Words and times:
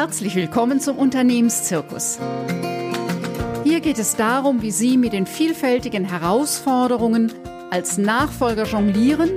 Herzlich 0.00 0.34
willkommen 0.34 0.80
zum 0.80 0.96
Unternehmenszirkus. 0.96 2.18
Hier 3.64 3.80
geht 3.80 3.98
es 3.98 4.16
darum, 4.16 4.62
wie 4.62 4.70
Sie 4.70 4.96
mit 4.96 5.12
den 5.12 5.26
vielfältigen 5.26 6.06
Herausforderungen 6.06 7.30
als 7.70 7.98
Nachfolger 7.98 8.64
jonglieren 8.64 9.28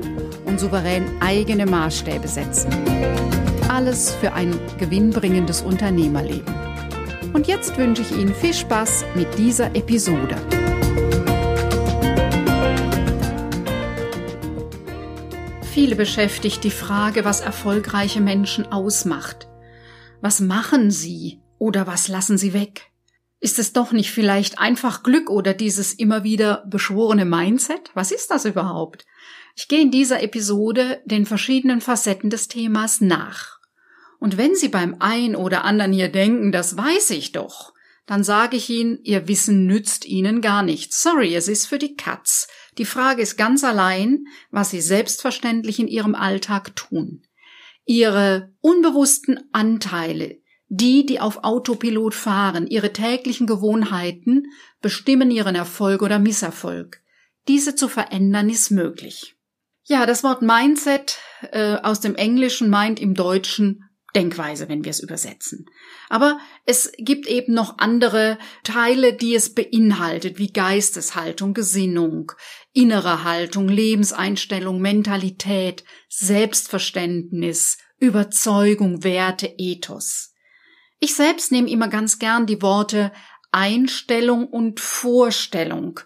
und 0.46 0.62
souverän 0.62 1.04
eigene 1.20 1.65
Maßstäbe 1.65 2.29
setzen. 2.29 2.71
Alles 3.68 4.15
für 4.15 4.31
ein 4.31 4.57
gewinnbringendes 4.79 5.63
Unternehmerleben. 5.63 6.55
Und 7.34 7.48
jetzt 7.48 7.77
wünsche 7.77 8.04
ich 8.04 8.14
Ihnen 8.14 8.34
viel 8.34 8.54
Spaß 8.54 9.04
mit 9.16 9.38
dieser 9.38 9.75
Episode. 9.75 10.38
Viele 15.73 15.98
beschäftigt 15.98 16.64
die 16.64 16.71
Frage, 16.71 17.25
was 17.25 17.41
erfolgreiche 17.41 18.21
Menschen 18.21 18.71
ausmacht. 18.71 19.50
Was 20.24 20.40
machen 20.40 20.90
sie 20.90 21.41
oder 21.59 21.86
was 21.86 22.08
lassen 22.08 22.38
sie 22.38 22.54
weg? 22.54 22.94
Ist 23.41 23.59
es 23.59 23.73
doch 23.73 23.91
nicht 23.91 24.09
vielleicht 24.09 24.58
einfach 24.58 25.04
Glück 25.04 25.30
oder 25.30 25.54
dieses 25.54 25.91
immer 25.91 26.23
wieder 26.23 26.64
beschworene 26.66 27.26
Mindset? 27.26 27.91
Was 27.94 28.09
ist 28.09 28.31
das 28.31 28.45
überhaupt? 28.45 29.05
Ich 29.58 29.67
gehe 29.67 29.81
in 29.81 29.91
dieser 29.91 30.23
Episode 30.23 31.02
den 31.04 31.26
verschiedenen 31.26 31.81
Facetten 31.81 32.30
des 32.30 32.48
Themas 32.48 33.02
nach. 33.02 33.59
Und 34.17 34.38
wenn 34.38 34.55
Sie 34.55 34.70
beim 34.70 34.95
ein 35.00 35.36
oder 35.36 35.66
anderen 35.66 35.91
hier 35.91 36.08
denken, 36.08 36.53
das 36.53 36.78
weiß 36.78 37.09
ich 37.09 37.34
doch, 37.34 37.73
dann 38.05 38.23
sage 38.23 38.55
ich 38.55 38.70
Ihnen, 38.70 39.00
Ihr 39.03 39.28
Wissen 39.28 39.66
nützt 39.66 40.05
Ihnen 40.05 40.40
gar 40.40 40.64
nichts. 40.64 41.02
Sorry, 41.02 41.36
es 41.36 41.50
ist 41.50 41.66
für 41.66 41.80
die 41.80 41.98
Katz. 41.98 42.48
Die 42.78 42.86
Frage 42.86 43.22
ist 43.22 43.36
ganz 43.36 43.66
allein, 43.66 44.23
was 44.52 44.70
Sie 44.70 44.80
selbstverständlich 44.80 45.80
in 45.80 45.90
Ihrem 45.90 46.16
Alltag 46.16 46.78
tun. 46.78 47.23
Ihre 47.86 48.54
unbewussten 48.62 49.40
Anteile, 49.52 50.38
die, 50.70 51.05
die 51.05 51.20
auf 51.20 51.44
Autopilot 51.44 52.16
fahren, 52.16 52.68
ihre 52.68 52.94
täglichen 52.94 53.45
Gewohnheiten 53.45 54.48
bestimmen 54.81 55.30
ihren 55.31 55.56
Erfolg 55.56 56.02
oder 56.02 56.20
Misserfolg. 56.20 57.02
Diese 57.48 57.75
zu 57.75 57.88
verändern 57.88 58.50
ist 58.50 58.72
möglich. 58.72 59.36
Ja, 59.84 60.06
das 60.06 60.23
Wort 60.23 60.42
Mindset 60.42 61.20
äh, 61.52 61.75
aus 61.75 62.00
dem 62.00 62.16
Englischen 62.16 62.70
meint 62.70 63.02
im 63.02 63.16
Deutschen 63.16 63.84
Denkweise, 64.16 64.69
wenn 64.69 64.83
wir 64.83 64.92
es 64.92 65.00
übersetzen. 65.00 65.66
Aber 66.09 66.39
es 66.66 66.92
gibt 66.97 67.28
eben 67.28 67.53
noch 67.53 67.80
andere 67.80 68.38
Teile, 68.64 69.14
die 69.14 69.36
es 69.36 69.53
beinhaltet, 69.53 70.38
wie 70.38 70.52
Geisteshaltung, 70.53 71.53
Gesinnung, 71.53 72.31
innere 72.73 73.23
Haltung, 73.23 73.67
Lebenseinstellung, 73.67 74.80
Mentalität, 74.80 75.84
Selbstverständnis, 76.09 77.78
Überzeugung, 77.97 79.03
Werte, 79.03 79.53
Ethos. 79.58 80.34
Ich 81.00 81.16
selbst 81.16 81.52
nehme 81.52 81.69
immer 81.69 81.89
ganz 81.89 82.17
gern 82.19 82.45
die 82.45 82.61
Worte 82.61 83.11
Einstellung 83.54 84.48
und 84.48 84.80
Vorstellung. 84.80 86.00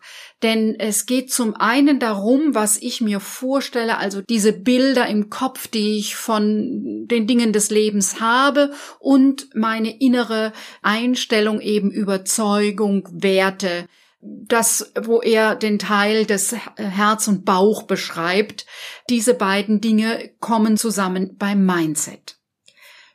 Denn 0.44 0.76
es 0.78 1.08
geht 1.08 1.31
zum 1.31 1.56
einen 1.56 2.00
darum, 2.00 2.53
was 2.53 2.78
ich 2.78 3.02
mir 3.02 3.20
vorstelle, 3.20 3.98
also 3.98 4.22
diese 4.22 4.53
Bilder 4.53 5.08
im 5.08 5.30
Kopf, 5.30 5.68
die 5.68 5.98
ich 5.98 6.16
von 6.16 7.08
den 7.08 7.25
Dingen 7.25 7.53
des 7.53 7.72
Lebens 7.72 8.20
habe 8.20 8.72
und 9.00 9.50
meine 9.56 10.00
innere 10.00 10.53
Einstellung 10.84 11.59
eben 11.59 11.90
Überzeugung, 11.90 13.08
Werte. 13.12 13.88
Das, 14.22 14.92
wo 15.00 15.22
er 15.22 15.56
den 15.56 15.80
Teil 15.80 16.25
des 16.25 16.56
Herz 16.75 17.28
und 17.28 17.45
Bauch 17.45 17.84
beschreibt, 17.84 18.66
diese 19.09 19.34
beiden 19.34 19.80
Dinge 19.80 20.31
kommen 20.40 20.75
zusammen 20.78 21.36
beim 21.38 21.66
Mindset. 21.66 22.36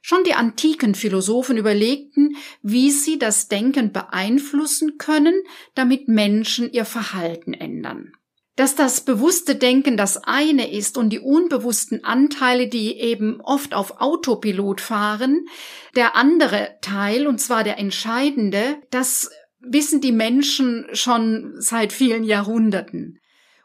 Schon 0.04 0.24
die 0.24 0.34
antiken 0.34 0.96
Philosophen 0.96 1.56
überlegten, 1.56 2.36
wie 2.60 2.90
sie 2.90 3.20
das 3.20 3.46
Denken 3.46 3.92
beeinflussen 3.92 4.98
können, 4.98 5.34
damit 5.76 6.08
Menschen 6.08 6.72
ihr 6.72 6.84
Verhalten 6.84 7.54
ändern. 7.54 8.12
Dass 8.56 8.74
das 8.74 9.02
bewusste 9.02 9.54
Denken 9.54 9.96
das 9.96 10.24
eine 10.24 10.70
ist 10.70 10.98
und 10.98 11.10
die 11.10 11.20
unbewussten 11.20 12.04
Anteile, 12.04 12.66
die 12.68 12.98
eben 12.98 13.40
oft 13.40 13.74
auf 13.74 14.00
Autopilot 14.00 14.80
fahren, 14.80 15.46
der 15.94 16.16
andere 16.16 16.76
Teil, 16.82 17.28
und 17.28 17.40
zwar 17.40 17.62
der 17.62 17.78
entscheidende, 17.78 18.76
das 18.90 19.30
wissen 19.60 20.00
die 20.00 20.12
Menschen 20.12 20.86
schon 20.92 21.54
seit 21.58 21.92
vielen 21.92 22.24
Jahrhunderten. 22.24 23.20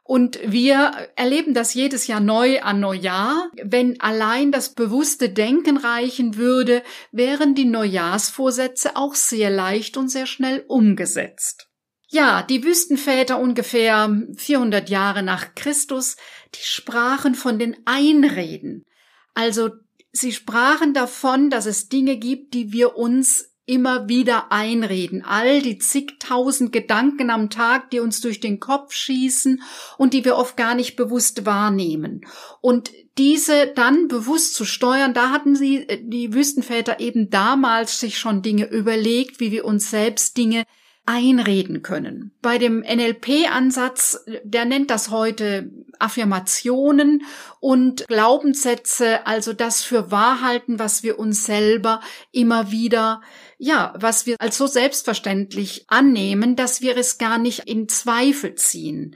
Und 0.07 0.39
wir 0.41 1.09
erleben 1.17 1.53
das 1.53 1.73
jedes 1.73 2.07
Jahr 2.07 2.21
neu 2.21 2.61
an 2.61 2.79
Neujahr. 2.79 3.51
Wenn 3.61 3.99
allein 3.99 4.53
das 4.53 4.73
bewusste 4.73 5.29
Denken 5.29 5.75
reichen 5.75 6.37
würde, 6.37 6.81
wären 7.11 7.55
die 7.55 7.65
Neujahrsvorsätze 7.65 8.95
auch 8.95 9.15
sehr 9.15 9.49
leicht 9.49 9.97
und 9.97 10.07
sehr 10.07 10.25
schnell 10.25 10.63
umgesetzt. 10.69 11.67
Ja, 12.09 12.41
die 12.41 12.63
Wüstenväter 12.63 13.37
ungefähr 13.37 14.09
400 14.37 14.89
Jahre 14.89 15.23
nach 15.23 15.55
Christus, 15.55 16.15
die 16.55 16.63
sprachen 16.63 17.35
von 17.35 17.59
den 17.59 17.75
Einreden. 17.83 18.85
Also 19.33 19.71
sie 20.13 20.31
sprachen 20.31 20.93
davon, 20.93 21.49
dass 21.49 21.65
es 21.65 21.89
Dinge 21.89 22.15
gibt, 22.15 22.53
die 22.53 22.71
wir 22.71 22.95
uns 22.95 23.56
immer 23.67 24.07
wieder 24.09 24.51
einreden. 24.51 25.23
All 25.23 25.61
die 25.61 25.77
zigtausend 25.77 26.71
Gedanken 26.71 27.29
am 27.29 27.51
Tag, 27.51 27.91
die 27.91 27.99
uns 27.99 28.21
durch 28.21 28.39
den 28.39 28.59
Kopf 28.59 28.93
schießen 28.93 29.61
und 29.97 30.13
die 30.13 30.25
wir 30.25 30.37
oft 30.37 30.57
gar 30.57 30.73
nicht 30.73 30.95
bewusst 30.95 31.45
wahrnehmen. 31.45 32.25
Und 32.61 32.91
diese 33.17 33.67
dann 33.67 34.07
bewusst 34.07 34.55
zu 34.55 34.63
steuern, 34.63 35.13
da 35.13 35.31
hatten 35.31 35.55
sie, 35.55 35.87
äh, 35.87 35.99
die 36.01 36.33
Wüstenväter 36.33 36.99
eben 36.99 37.29
damals 37.29 37.99
sich 37.99 38.17
schon 38.17 38.41
Dinge 38.41 38.69
überlegt, 38.69 39.39
wie 39.39 39.51
wir 39.51 39.65
uns 39.65 39.89
selbst 39.89 40.37
Dinge 40.37 40.63
einreden 41.07 41.83
können. 41.83 42.31
Bei 42.41 42.57
dem 42.57 42.81
NLP-Ansatz, 42.81 44.25
der 44.43 44.65
nennt 44.65 44.91
das 44.91 45.09
heute 45.09 45.71
Affirmationen 45.99 47.23
und 47.61 48.05
Glaubenssätze, 48.07 49.25
also 49.25 49.53
das 49.53 49.83
für 49.83 50.11
Wahrhalten, 50.11 50.79
was 50.79 51.03
wir 51.03 51.17
uns 51.17 51.45
selber 51.45 52.01
immer 52.33 52.71
wieder, 52.71 53.21
ja, 53.57 53.93
was 53.97 54.25
wir 54.25 54.35
als 54.39 54.57
so 54.57 54.67
selbstverständlich 54.67 55.85
annehmen, 55.87 56.55
dass 56.55 56.81
wir 56.81 56.95
es 56.97 57.17
gar 57.17 57.37
nicht 57.37 57.67
in 57.67 57.89
Zweifel 57.89 58.55
ziehen. 58.55 59.15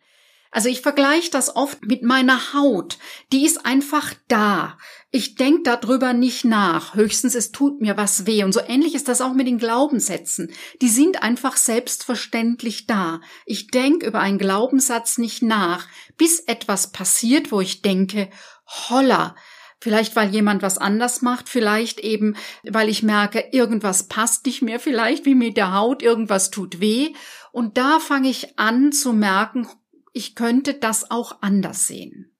Also 0.53 0.67
ich 0.67 0.81
vergleiche 0.81 1.31
das 1.31 1.55
oft 1.55 1.81
mit 1.85 2.03
meiner 2.03 2.53
Haut. 2.53 2.97
Die 3.31 3.45
ist 3.45 3.65
einfach 3.65 4.13
da. 4.27 4.77
Ich 5.09 5.35
denk 5.35 5.63
darüber 5.63 6.11
nicht 6.11 6.43
nach. 6.43 6.93
Höchstens 6.93 7.35
es 7.35 7.53
tut 7.53 7.79
mir 7.79 7.95
was 7.95 8.25
weh. 8.25 8.43
Und 8.43 8.51
so 8.51 8.59
ähnlich 8.59 8.93
ist 8.93 9.07
das 9.07 9.21
auch 9.21 9.33
mit 9.33 9.47
den 9.47 9.59
Glaubenssätzen. 9.59 10.51
Die 10.81 10.89
sind 10.89 11.23
einfach 11.23 11.55
selbstverständlich 11.55 12.85
da. 12.85 13.21
Ich 13.45 13.67
denk 13.67 14.03
über 14.03 14.19
einen 14.19 14.39
Glaubenssatz 14.39 15.17
nicht 15.17 15.41
nach, 15.41 15.87
bis 16.17 16.41
etwas 16.41 16.91
passiert, 16.91 17.53
wo 17.53 17.61
ich 17.61 17.81
denke, 17.81 18.29
holla, 18.65 19.35
Vielleicht, 19.83 20.15
weil 20.15 20.29
jemand 20.29 20.61
was 20.61 20.77
anders 20.77 21.23
macht, 21.23 21.49
vielleicht 21.49 21.99
eben, 21.99 22.35
weil 22.63 22.87
ich 22.87 23.01
merke, 23.01 23.43
irgendwas 23.51 24.07
passt 24.07 24.45
nicht 24.45 24.61
mehr, 24.61 24.79
vielleicht 24.79 25.25
wie 25.25 25.33
mit 25.33 25.57
der 25.57 25.73
Haut, 25.73 26.03
irgendwas 26.03 26.51
tut 26.51 26.79
weh. 26.79 27.13
Und 27.51 27.77
da 27.77 27.99
fange 27.99 28.29
ich 28.29 28.59
an 28.59 28.91
zu 28.91 29.11
merken, 29.11 29.67
ich 30.13 30.35
könnte 30.35 30.75
das 30.75 31.09
auch 31.09 31.41
anders 31.41 31.87
sehen. 31.87 32.31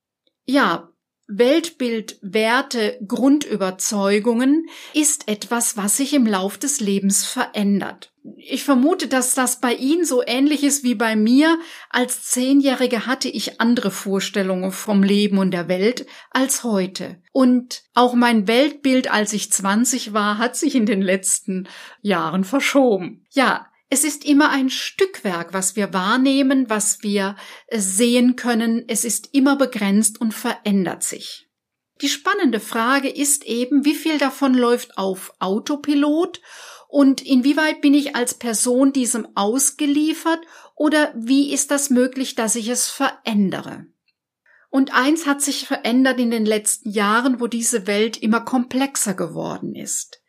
Ja, 0.46 0.91
Weltbild, 1.38 2.18
Werte, 2.22 3.00
Grundüberzeugungen 3.08 4.68
ist 4.94 5.28
etwas, 5.28 5.78
was 5.78 5.98
sich 5.98 6.14
im 6.14 6.26
Lauf 6.26 6.58
des 6.58 6.80
Lebens 6.80 7.26
verändert. 7.26 8.12
Ich 8.38 8.64
vermute, 8.64 9.08
dass 9.08 9.34
das 9.34 9.62
bei 9.62 9.74
Ihnen 9.74 10.06
so 10.06 10.22
ähnlich 10.26 10.64
ist 10.64 10.84
wie 10.84 10.94
bei 10.94 11.16
mir. 11.16 11.58
Als 11.90 12.24
Zehnjährige 12.24 13.08
hatte 13.08 13.30
ich 13.30 13.60
andere 13.60 13.90
Vorstellungen 13.90 14.72
vom 14.72 15.02
Leben 15.02 15.40
und 15.40 15.52
der 15.52 15.68
Welt 15.68 16.06
als 16.30 16.64
heute. 16.64 17.22
Und 17.32 17.84
auch 17.96 18.14
mein 18.14 18.48
Weltbild, 18.48 19.12
als 19.12 19.34
ich 19.34 19.52
20 19.52 20.14
war, 20.14 20.38
hat 20.38 20.56
sich 20.56 20.76
in 20.76 20.86
den 20.86 21.02
letzten 21.02 21.68
Jahren 22.02 22.44
verschoben. 22.44 23.26
Ja, 23.32 23.71
es 23.92 24.06
ist 24.06 24.24
immer 24.24 24.50
ein 24.50 24.70
Stückwerk, 24.70 25.54
was 25.54 25.76
wir 25.76 25.94
wahrnehmen, 25.94 26.70
was 26.70 27.04
wir 27.04 27.36
äh, 27.68 27.78
sehen 27.78 28.38
können. 28.38 28.86
Es 28.88 29.04
ist 29.04 29.30
immer 29.34 29.58
begrenzt 29.58 30.20
und 30.20 30.34
verändert 30.34 31.04
sich. 31.04 31.50
Die 32.02 32.08
spannende 32.08 32.62
Frage 32.62 33.10
ist 33.10 33.46
eben, 33.46 33.84
wie 33.84 33.94
viel 33.94 34.18
davon 34.18 34.54
läuft 34.54 34.98
auf 34.98 35.34
Autopilot 35.40 36.42
und 36.88 37.22
inwieweit 37.22 37.82
bin 37.82 37.94
ich 37.94 38.16
als 38.16 38.34
Person 38.34 38.94
diesem 38.94 39.28
ausgeliefert 39.36 40.40
oder 40.76 41.14
wie 41.14 41.54
ist 41.54 41.70
das 41.70 41.90
möglich, 41.90 42.36
dass 42.36 42.56
ich 42.56 42.70
es 42.70 42.88
verändere? 42.88 43.88
Und 44.70 44.94
eins 44.94 45.26
hat 45.26 45.42
sich 45.42 45.68
verändert 45.68 46.18
in 46.18 46.32
den 46.32 46.46
letzten 46.46 46.92
Jahren, 46.92 47.42
wo 47.42 47.48
diese 47.48 47.88
Welt 47.88 48.16
immer 48.16 48.40
komplexer 48.40 49.16
geworden 49.16 49.76
ist. 49.76 50.21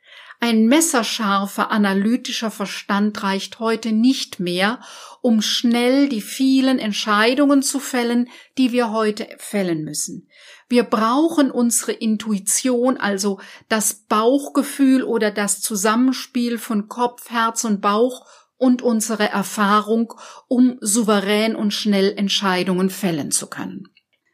Ein 0.45 0.67
messerscharfer 0.67 1.71
analytischer 1.71 2.51
Verstand 2.51 3.23
reicht 3.23 3.61
heute 3.61 3.93
nicht 3.93 4.41
mehr, 4.41 4.81
um 5.21 5.41
schnell 5.41 6.09
die 6.09 6.21
vielen 6.21 6.81
Entscheidungen 6.81 7.63
zu 7.63 7.79
fällen, 7.79 8.29
die 8.59 8.73
wir 8.73 8.91
heute 8.91 9.29
fällen 9.39 9.85
müssen. 9.85 10.29
Wir 10.69 10.83
brauchen 10.83 11.53
unsere 11.53 11.93
Intuition, 11.93 12.97
also 12.97 13.39
das 13.69 14.05
Bauchgefühl 14.09 15.05
oder 15.05 15.31
das 15.31 15.61
Zusammenspiel 15.61 16.59
von 16.59 16.89
Kopf, 16.89 17.31
Herz 17.31 17.63
und 17.63 17.81
Bauch 17.81 18.27
und 18.57 18.83
unsere 18.83 19.29
Erfahrung, 19.29 20.13
um 20.49 20.77
souverän 20.81 21.55
und 21.55 21.73
schnell 21.73 22.15
Entscheidungen 22.17 22.91
fällen 22.91 23.31
zu 23.31 23.47
können. 23.47 23.85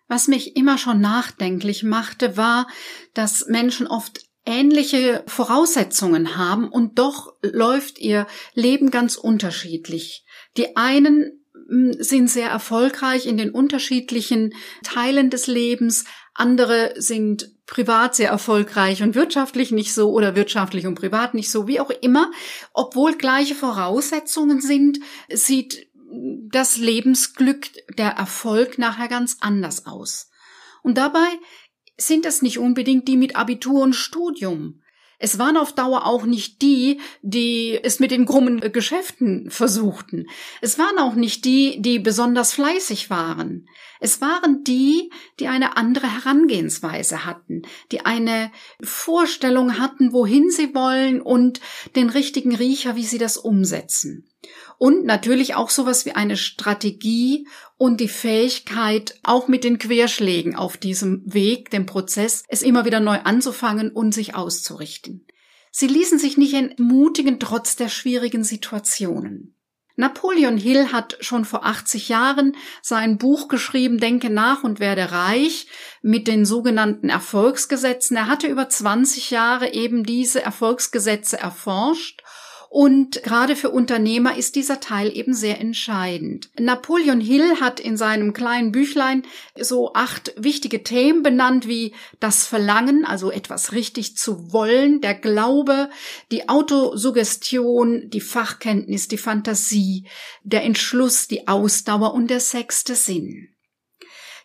Was 0.06 0.26
mich 0.26 0.56
immer 0.56 0.78
schon 0.78 1.02
nachdenklich 1.02 1.82
machte, 1.82 2.38
war, 2.38 2.66
dass 3.12 3.44
Menschen 3.48 3.86
oft 3.86 4.27
ähnliche 4.48 5.22
Voraussetzungen 5.26 6.38
haben 6.38 6.68
und 6.68 6.98
doch 6.98 7.34
läuft 7.42 7.98
ihr 7.98 8.26
Leben 8.54 8.90
ganz 8.90 9.16
unterschiedlich. 9.16 10.24
Die 10.56 10.74
einen 10.74 11.44
hm, 11.68 11.96
sind 11.98 12.30
sehr 12.30 12.48
erfolgreich 12.48 13.26
in 13.26 13.36
den 13.36 13.50
unterschiedlichen 13.50 14.54
Teilen 14.82 15.28
des 15.28 15.48
Lebens, 15.48 16.06
andere 16.32 16.94
sind 16.96 17.50
privat 17.66 18.14
sehr 18.14 18.30
erfolgreich 18.30 19.02
und 19.02 19.14
wirtschaftlich 19.14 19.70
nicht 19.70 19.92
so 19.92 20.12
oder 20.12 20.34
wirtschaftlich 20.34 20.86
und 20.86 20.94
privat 20.94 21.34
nicht 21.34 21.50
so, 21.50 21.68
wie 21.68 21.80
auch 21.80 21.90
immer. 21.90 22.30
Obwohl 22.72 23.16
gleiche 23.16 23.54
Voraussetzungen 23.54 24.62
sind, 24.62 25.00
sieht 25.28 25.88
das 26.50 26.78
Lebensglück, 26.78 27.68
der 27.98 28.12
Erfolg 28.12 28.78
nachher 28.78 29.08
ganz 29.08 29.36
anders 29.40 29.84
aus. 29.84 30.30
Und 30.82 30.96
dabei 30.96 31.26
sind 31.98 32.24
es 32.24 32.42
nicht 32.42 32.58
unbedingt 32.58 33.08
die 33.08 33.16
mit 33.16 33.36
Abitur 33.36 33.82
und 33.82 33.94
Studium. 33.94 34.80
Es 35.18 35.38
waren 35.38 35.56
auf 35.56 35.72
Dauer 35.72 36.06
auch 36.06 36.24
nicht 36.24 36.62
die, 36.62 37.00
die 37.22 37.78
es 37.82 37.98
mit 37.98 38.12
den 38.12 38.24
krummen 38.24 38.60
Geschäften 38.72 39.50
versuchten. 39.50 40.26
Es 40.60 40.78
waren 40.78 40.98
auch 40.98 41.14
nicht 41.14 41.44
die, 41.44 41.82
die 41.82 41.98
besonders 41.98 42.52
fleißig 42.52 43.10
waren. 43.10 43.68
Es 44.00 44.20
waren 44.20 44.64
die, 44.64 45.10
die 45.40 45.48
eine 45.48 45.76
andere 45.76 46.12
Herangehensweise 46.12 47.24
hatten, 47.24 47.62
die 47.92 48.04
eine 48.04 48.52
Vorstellung 48.82 49.78
hatten, 49.78 50.12
wohin 50.12 50.50
sie 50.50 50.74
wollen 50.74 51.20
und 51.20 51.60
den 51.96 52.10
richtigen 52.10 52.54
Riecher, 52.54 52.96
wie 52.96 53.04
sie 53.04 53.18
das 53.18 53.36
umsetzen. 53.36 54.28
Und 54.78 55.04
natürlich 55.04 55.56
auch 55.56 55.70
sowas 55.70 56.06
wie 56.06 56.12
eine 56.12 56.36
Strategie 56.36 57.48
und 57.76 58.00
die 58.00 58.08
Fähigkeit, 58.08 59.18
auch 59.24 59.48
mit 59.48 59.64
den 59.64 59.78
Querschlägen 59.78 60.54
auf 60.54 60.76
diesem 60.76 61.22
Weg, 61.26 61.70
dem 61.70 61.86
Prozess, 61.86 62.44
es 62.48 62.62
immer 62.62 62.84
wieder 62.84 63.00
neu 63.00 63.18
anzufangen 63.18 63.90
und 63.90 64.12
sich 64.14 64.36
auszurichten. 64.36 65.26
Sie 65.70 65.88
ließen 65.88 66.18
sich 66.18 66.38
nicht 66.38 66.54
entmutigen 66.54 67.40
trotz 67.40 67.76
der 67.76 67.88
schwierigen 67.88 68.44
Situationen. 68.44 69.57
Napoleon 69.98 70.56
Hill 70.56 70.92
hat 70.92 71.16
schon 71.18 71.44
vor 71.44 71.66
80 71.66 72.08
Jahren 72.08 72.56
sein 72.82 73.18
Buch 73.18 73.48
geschrieben, 73.48 73.98
Denke 73.98 74.30
nach 74.30 74.62
und 74.62 74.78
werde 74.78 75.10
reich, 75.10 75.66
mit 76.02 76.28
den 76.28 76.44
sogenannten 76.44 77.08
Erfolgsgesetzen. 77.08 78.16
Er 78.16 78.28
hatte 78.28 78.46
über 78.46 78.68
20 78.68 79.30
Jahre 79.32 79.72
eben 79.72 80.04
diese 80.04 80.40
Erfolgsgesetze 80.40 81.40
erforscht 81.40 82.22
und 82.70 83.22
gerade 83.22 83.56
für 83.56 83.70
Unternehmer 83.70 84.36
ist 84.36 84.54
dieser 84.54 84.78
Teil 84.78 85.16
eben 85.16 85.32
sehr 85.32 85.58
entscheidend. 85.58 86.50
Napoleon 86.58 87.20
Hill 87.20 87.60
hat 87.60 87.80
in 87.80 87.96
seinem 87.96 88.34
kleinen 88.34 88.72
Büchlein 88.72 89.22
so 89.58 89.94
acht 89.94 90.34
wichtige 90.36 90.82
Themen 90.82 91.22
benannt, 91.22 91.66
wie 91.66 91.94
das 92.20 92.46
Verlangen, 92.46 93.06
also 93.06 93.30
etwas 93.30 93.72
richtig 93.72 94.16
zu 94.18 94.52
wollen, 94.52 95.00
der 95.00 95.14
Glaube, 95.14 95.88
die 96.30 96.50
Autosuggestion, 96.50 98.10
die 98.10 98.20
Fachkenntnis, 98.20 99.08
die 99.08 99.18
Fantasie, 99.18 100.06
der 100.42 100.64
Entschluss, 100.64 101.26
die 101.26 101.48
Ausdauer 101.48 102.12
und 102.12 102.28
der 102.28 102.40
sechste 102.40 102.94
Sinn. 102.94 103.48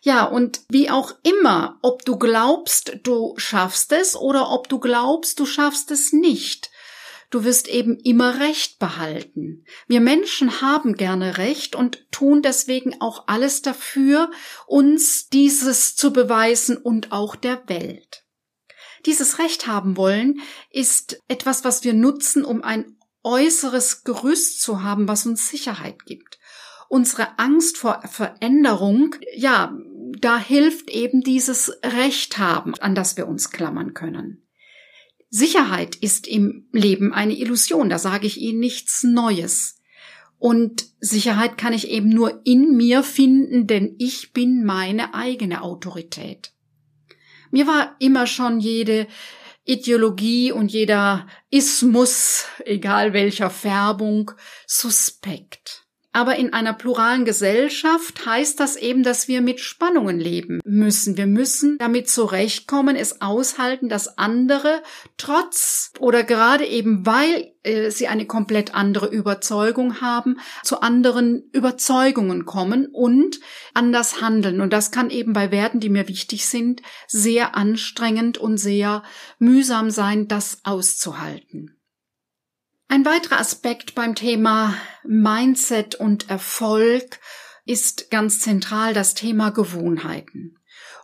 Ja, 0.00 0.24
und 0.24 0.60
wie 0.68 0.90
auch 0.90 1.14
immer, 1.22 1.78
ob 1.80 2.04
du 2.04 2.18
glaubst, 2.18 2.98
du 3.04 3.32
schaffst 3.38 3.90
es 3.92 4.14
oder 4.14 4.50
ob 4.50 4.68
du 4.68 4.78
glaubst, 4.78 5.40
du 5.40 5.46
schaffst 5.46 5.90
es 5.90 6.12
nicht, 6.12 6.70
Du 7.34 7.42
wirst 7.42 7.66
eben 7.66 7.98
immer 7.98 8.38
Recht 8.38 8.78
behalten. 8.78 9.64
Wir 9.88 10.00
Menschen 10.00 10.60
haben 10.60 10.94
gerne 10.94 11.36
Recht 11.36 11.74
und 11.74 12.06
tun 12.12 12.42
deswegen 12.42 13.00
auch 13.00 13.24
alles 13.26 13.60
dafür, 13.60 14.30
uns 14.68 15.30
dieses 15.30 15.96
zu 15.96 16.12
beweisen 16.12 16.76
und 16.76 17.10
auch 17.10 17.34
der 17.34 17.68
Welt. 17.68 18.24
Dieses 19.04 19.40
Recht 19.40 19.66
haben 19.66 19.96
wollen 19.96 20.42
ist 20.70 21.20
etwas, 21.26 21.64
was 21.64 21.82
wir 21.82 21.92
nutzen, 21.92 22.44
um 22.44 22.62
ein 22.62 22.98
äußeres 23.24 24.04
Gerüst 24.04 24.62
zu 24.62 24.84
haben, 24.84 25.08
was 25.08 25.26
uns 25.26 25.48
Sicherheit 25.48 26.06
gibt. 26.06 26.38
Unsere 26.88 27.40
Angst 27.40 27.78
vor 27.78 28.00
Veränderung, 28.08 29.16
ja, 29.34 29.76
da 30.20 30.38
hilft 30.38 30.88
eben 30.88 31.22
dieses 31.22 31.80
Recht 31.82 32.38
haben, 32.38 32.74
an 32.76 32.94
das 32.94 33.16
wir 33.16 33.26
uns 33.26 33.50
klammern 33.50 33.92
können. 33.92 34.43
Sicherheit 35.36 35.96
ist 35.96 36.28
im 36.28 36.68
Leben 36.70 37.12
eine 37.12 37.36
Illusion, 37.36 37.88
da 37.88 37.98
sage 37.98 38.24
ich 38.24 38.40
Ihnen 38.40 38.60
nichts 38.60 39.02
Neues. 39.02 39.80
Und 40.38 40.86
Sicherheit 41.00 41.58
kann 41.58 41.72
ich 41.72 41.88
eben 41.88 42.08
nur 42.08 42.40
in 42.44 42.76
mir 42.76 43.02
finden, 43.02 43.66
denn 43.66 43.96
ich 43.98 44.32
bin 44.32 44.64
meine 44.64 45.12
eigene 45.12 45.62
Autorität. 45.62 46.52
Mir 47.50 47.66
war 47.66 47.96
immer 47.98 48.28
schon 48.28 48.60
jede 48.60 49.08
Ideologie 49.64 50.52
und 50.52 50.70
jeder 50.70 51.26
Ismus, 51.50 52.44
egal 52.64 53.12
welcher 53.12 53.50
Färbung, 53.50 54.30
suspekt. 54.68 55.83
Aber 56.14 56.36
in 56.36 56.52
einer 56.52 56.74
pluralen 56.74 57.24
Gesellschaft 57.24 58.24
heißt 58.24 58.60
das 58.60 58.76
eben, 58.76 59.02
dass 59.02 59.26
wir 59.26 59.40
mit 59.40 59.58
Spannungen 59.58 60.20
leben 60.20 60.60
müssen. 60.64 61.16
Wir 61.16 61.26
müssen 61.26 61.76
damit 61.78 62.08
zurechtkommen, 62.08 62.94
es 62.94 63.20
aushalten, 63.20 63.88
dass 63.88 64.16
andere 64.16 64.80
trotz 65.16 65.90
oder 65.98 66.22
gerade 66.22 66.66
eben 66.66 67.04
weil 67.04 67.52
äh, 67.64 67.90
sie 67.90 68.06
eine 68.06 68.26
komplett 68.26 68.76
andere 68.76 69.08
Überzeugung 69.08 70.00
haben, 70.00 70.38
zu 70.62 70.82
anderen 70.82 71.50
Überzeugungen 71.52 72.44
kommen 72.44 72.86
und 72.86 73.40
anders 73.74 74.20
handeln. 74.20 74.60
Und 74.60 74.72
das 74.72 74.92
kann 74.92 75.10
eben 75.10 75.32
bei 75.32 75.50
Werten, 75.50 75.80
die 75.80 75.88
mir 75.88 76.06
wichtig 76.06 76.46
sind, 76.46 76.80
sehr 77.08 77.56
anstrengend 77.56 78.38
und 78.38 78.58
sehr 78.58 79.02
mühsam 79.40 79.90
sein, 79.90 80.28
das 80.28 80.60
auszuhalten. 80.62 81.76
Ein 82.88 83.04
weiterer 83.04 83.40
Aspekt 83.40 83.94
beim 83.94 84.14
Thema 84.14 84.74
Mindset 85.04 85.94
und 85.94 86.28
Erfolg 86.30 87.18
ist 87.64 88.10
ganz 88.10 88.40
zentral 88.40 88.94
das 88.94 89.14
Thema 89.14 89.50
Gewohnheiten. 89.50 90.58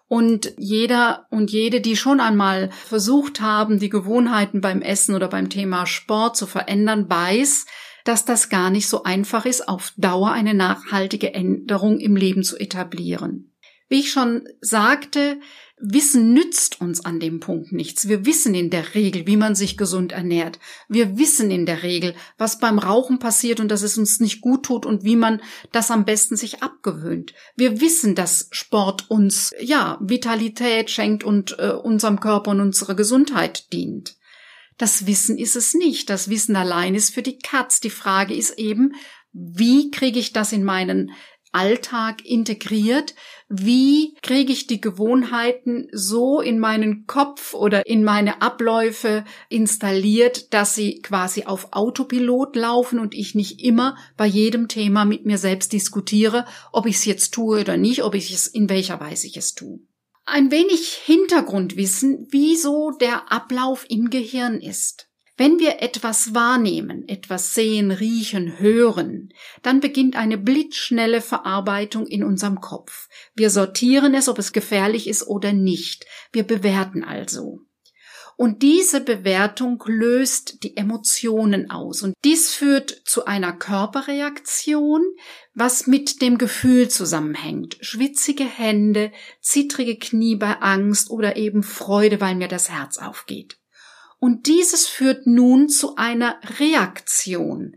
Und 0.06 0.52
jeder 0.58 1.26
und 1.30 1.50
jede, 1.50 1.80
die 1.80 1.96
schon 1.96 2.20
einmal 2.20 2.70
versucht 2.70 3.40
haben, 3.40 3.78
die 3.78 3.88
Gewohnheiten 3.88 4.60
beim 4.60 4.82
Essen 4.82 5.14
oder 5.14 5.28
beim 5.28 5.48
Thema 5.48 5.86
Sport 5.86 6.36
zu 6.36 6.46
verändern, 6.46 7.08
weiß, 7.08 7.66
dass 8.04 8.24
das 8.24 8.48
gar 8.48 8.70
nicht 8.70 8.88
so 8.88 9.04
einfach 9.04 9.44
ist, 9.44 9.68
auf 9.68 9.92
Dauer 9.96 10.32
eine 10.32 10.54
nachhaltige 10.54 11.32
Änderung 11.32 12.00
im 12.00 12.16
Leben 12.16 12.42
zu 12.42 12.58
etablieren. 12.58 13.49
Wie 13.90 14.00
ich 14.00 14.10
schon 14.10 14.48
sagte, 14.62 15.38
Wissen 15.82 16.34
nützt 16.34 16.80
uns 16.82 17.06
an 17.06 17.20
dem 17.20 17.40
Punkt 17.40 17.72
nichts. 17.72 18.06
Wir 18.06 18.26
wissen 18.26 18.54
in 18.54 18.68
der 18.68 18.94
Regel, 18.94 19.26
wie 19.26 19.38
man 19.38 19.54
sich 19.54 19.78
gesund 19.78 20.12
ernährt. 20.12 20.58
Wir 20.88 21.16
wissen 21.16 21.50
in 21.50 21.64
der 21.64 21.82
Regel, 21.82 22.14
was 22.36 22.58
beim 22.58 22.78
Rauchen 22.78 23.18
passiert 23.18 23.60
und 23.60 23.68
dass 23.68 23.80
es 23.80 23.96
uns 23.96 24.20
nicht 24.20 24.42
gut 24.42 24.64
tut 24.64 24.84
und 24.84 25.04
wie 25.04 25.16
man 25.16 25.40
das 25.72 25.90
am 25.90 26.04
besten 26.04 26.36
sich 26.36 26.62
abgewöhnt. 26.62 27.32
Wir 27.56 27.80
wissen, 27.80 28.14
dass 28.14 28.48
Sport 28.50 29.10
uns, 29.10 29.52
ja, 29.58 29.98
Vitalität 30.02 30.90
schenkt 30.90 31.24
und 31.24 31.58
äh, 31.58 31.70
unserem 31.70 32.20
Körper 32.20 32.50
und 32.50 32.60
unserer 32.60 32.94
Gesundheit 32.94 33.72
dient. 33.72 34.16
Das 34.76 35.06
Wissen 35.06 35.38
ist 35.38 35.56
es 35.56 35.72
nicht. 35.72 36.10
Das 36.10 36.28
Wissen 36.28 36.56
allein 36.56 36.94
ist 36.94 37.14
für 37.14 37.22
die 37.22 37.38
Katz. 37.38 37.80
Die 37.80 37.90
Frage 37.90 38.34
ist 38.34 38.58
eben, 38.58 38.94
wie 39.32 39.90
kriege 39.90 40.18
ich 40.18 40.34
das 40.34 40.52
in 40.52 40.62
meinen 40.62 41.12
Alltag 41.52 42.24
integriert? 42.24 43.14
Wie 43.52 44.16
kriege 44.22 44.52
ich 44.52 44.68
die 44.68 44.80
Gewohnheiten 44.80 45.88
so 45.90 46.40
in 46.40 46.60
meinen 46.60 47.08
Kopf 47.08 47.52
oder 47.52 47.84
in 47.84 48.04
meine 48.04 48.42
Abläufe 48.42 49.24
installiert, 49.48 50.54
dass 50.54 50.76
sie 50.76 51.02
quasi 51.02 51.46
auf 51.46 51.72
Autopilot 51.72 52.54
laufen 52.54 53.00
und 53.00 53.12
ich 53.12 53.34
nicht 53.34 53.60
immer 53.60 53.96
bei 54.16 54.26
jedem 54.26 54.68
Thema 54.68 55.04
mit 55.04 55.26
mir 55.26 55.36
selbst 55.36 55.72
diskutiere, 55.72 56.46
ob 56.70 56.86
ich 56.86 56.94
es 56.94 57.04
jetzt 57.06 57.34
tue 57.34 57.62
oder 57.62 57.76
nicht, 57.76 58.04
ob 58.04 58.14
ich 58.14 58.32
es 58.32 58.46
in 58.46 58.68
welcher 58.68 59.00
Weise 59.00 59.26
ich 59.26 59.36
es 59.36 59.56
tue. 59.56 59.80
Ein 60.26 60.52
wenig 60.52 60.92
Hintergrundwissen, 61.04 62.28
wieso 62.30 62.92
der 62.92 63.32
Ablauf 63.32 63.84
im 63.88 64.10
Gehirn 64.10 64.60
ist. 64.60 65.09
Wenn 65.40 65.58
wir 65.58 65.80
etwas 65.80 66.34
wahrnehmen, 66.34 67.08
etwas 67.08 67.54
sehen, 67.54 67.92
riechen, 67.92 68.58
hören, 68.58 69.32
dann 69.62 69.80
beginnt 69.80 70.14
eine 70.14 70.36
blitzschnelle 70.36 71.22
Verarbeitung 71.22 72.06
in 72.06 72.24
unserem 72.24 72.60
Kopf. 72.60 73.08
Wir 73.34 73.48
sortieren 73.48 74.12
es, 74.12 74.28
ob 74.28 74.38
es 74.38 74.52
gefährlich 74.52 75.08
ist 75.08 75.26
oder 75.26 75.54
nicht. 75.54 76.04
Wir 76.30 76.42
bewerten 76.42 77.04
also. 77.04 77.60
Und 78.36 78.60
diese 78.60 79.00
Bewertung 79.00 79.82
löst 79.86 80.62
die 80.62 80.76
Emotionen 80.76 81.70
aus. 81.70 82.02
Und 82.02 82.12
dies 82.22 82.52
führt 82.52 82.90
zu 83.06 83.24
einer 83.24 83.54
Körperreaktion, 83.54 85.00
was 85.54 85.86
mit 85.86 86.20
dem 86.20 86.36
Gefühl 86.36 86.90
zusammenhängt. 86.90 87.78
Schwitzige 87.80 88.44
Hände, 88.44 89.10
zittrige 89.40 89.98
Knie 89.98 90.36
bei 90.36 90.60
Angst 90.60 91.08
oder 91.08 91.36
eben 91.36 91.62
Freude, 91.62 92.20
weil 92.20 92.34
mir 92.34 92.48
das 92.48 92.68
Herz 92.68 92.98
aufgeht. 92.98 93.59
Und 94.20 94.46
dieses 94.46 94.86
führt 94.86 95.26
nun 95.26 95.68
zu 95.68 95.96
einer 95.96 96.38
Reaktion. 96.60 97.76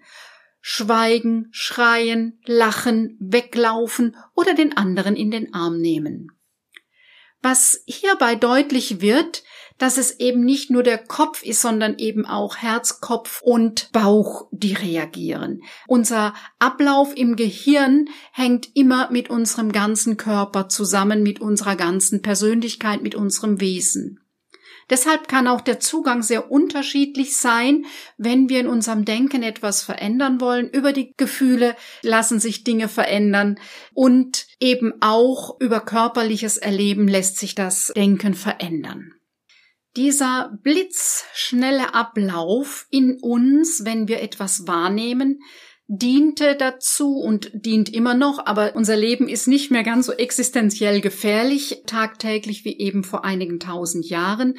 Schweigen, 0.60 1.48
schreien, 1.52 2.40
lachen, 2.46 3.18
weglaufen 3.20 4.16
oder 4.36 4.54
den 4.54 4.78
anderen 4.78 5.16
in 5.16 5.32
den 5.32 5.54
Arm 5.54 5.80
nehmen. 5.80 6.28
Was 7.42 7.84
hierbei 7.86 8.36
deutlich 8.36 9.02
wird, 9.02 9.44
dass 9.78 9.98
es 9.98 10.20
eben 10.20 10.46
nicht 10.46 10.70
nur 10.70 10.84
der 10.84 10.98
Kopf 10.98 11.44
ist, 11.44 11.62
sondern 11.62 11.98
eben 11.98 12.26
auch 12.26 12.58
Herz, 12.58 13.02
Kopf 13.02 13.42
und 13.42 13.92
Bauch, 13.92 14.48
die 14.52 14.74
reagieren. 14.74 15.62
Unser 15.88 16.34
Ablauf 16.60 17.16
im 17.18 17.36
Gehirn 17.36 18.08
hängt 18.32 18.70
immer 18.76 19.12
mit 19.12 19.30
unserem 19.30 19.72
ganzen 19.72 20.16
Körper 20.16 20.70
zusammen, 20.70 21.24
mit 21.24 21.42
unserer 21.42 21.76
ganzen 21.76 22.22
Persönlichkeit, 22.22 23.02
mit 23.02 23.16
unserem 23.16 23.60
Wesen. 23.60 24.23
Deshalb 24.90 25.28
kann 25.28 25.48
auch 25.48 25.62
der 25.62 25.80
Zugang 25.80 26.22
sehr 26.24 26.52
unterschiedlich 26.52 27.38
sein, 27.38 27.86
wenn 28.18 28.50
wir 28.50 28.60
in 28.60 28.68
unserem 28.68 29.06
Denken 29.06 29.44
etwas 29.44 29.84
verändern 29.84 30.42
wollen. 30.42 30.70
Über 30.70 30.94
die 30.94 31.14
Gefühle 31.18 31.76
lassen 32.02 32.40
sich 32.40 32.64
Dinge 32.64 32.88
verändern 32.88 33.60
und 33.94 34.48
eben 34.60 34.94
auch 35.02 35.60
über 35.60 35.80
körperliches 35.80 36.58
Erleben 36.58 37.08
lässt 37.08 37.38
sich 37.38 37.56
das 37.56 37.92
Denken 37.96 38.34
verändern. 38.34 39.14
Dieser 39.96 40.58
blitzschnelle 40.64 41.94
Ablauf 41.94 42.88
in 42.90 43.20
uns, 43.22 43.86
wenn 43.86 44.08
wir 44.08 44.22
etwas 44.22 44.66
wahrnehmen, 44.66 45.40
diente 45.98 46.56
dazu 46.56 47.18
und 47.18 47.52
dient 47.54 47.94
immer 47.94 48.16
noch, 48.16 48.46
aber 48.46 48.76
unser 48.76 48.96
Leben 48.96 49.28
ist 49.28 49.48
nicht 49.48 49.70
mehr 49.70 49.84
ganz 49.84 50.08
so 50.08 50.14
existenziell 50.14 51.02
gefährlich 51.02 51.84
tagtäglich 51.86 52.66
wie 52.66 52.80
eben 52.80 53.04
vor 53.04 53.24
einigen 53.24 53.60
tausend 53.60 54.10
Jahren, 54.10 54.56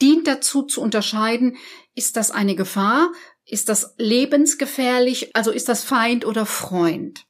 dient 0.00 0.26
dazu 0.26 0.62
zu 0.62 0.80
unterscheiden, 0.80 1.56
ist 1.94 2.16
das 2.16 2.30
eine 2.30 2.54
Gefahr, 2.54 3.12
ist 3.44 3.68
das 3.68 3.94
lebensgefährlich, 3.98 5.36
also 5.36 5.50
ist 5.50 5.68
das 5.68 5.84
Feind 5.84 6.24
oder 6.24 6.46
Freund. 6.46 7.24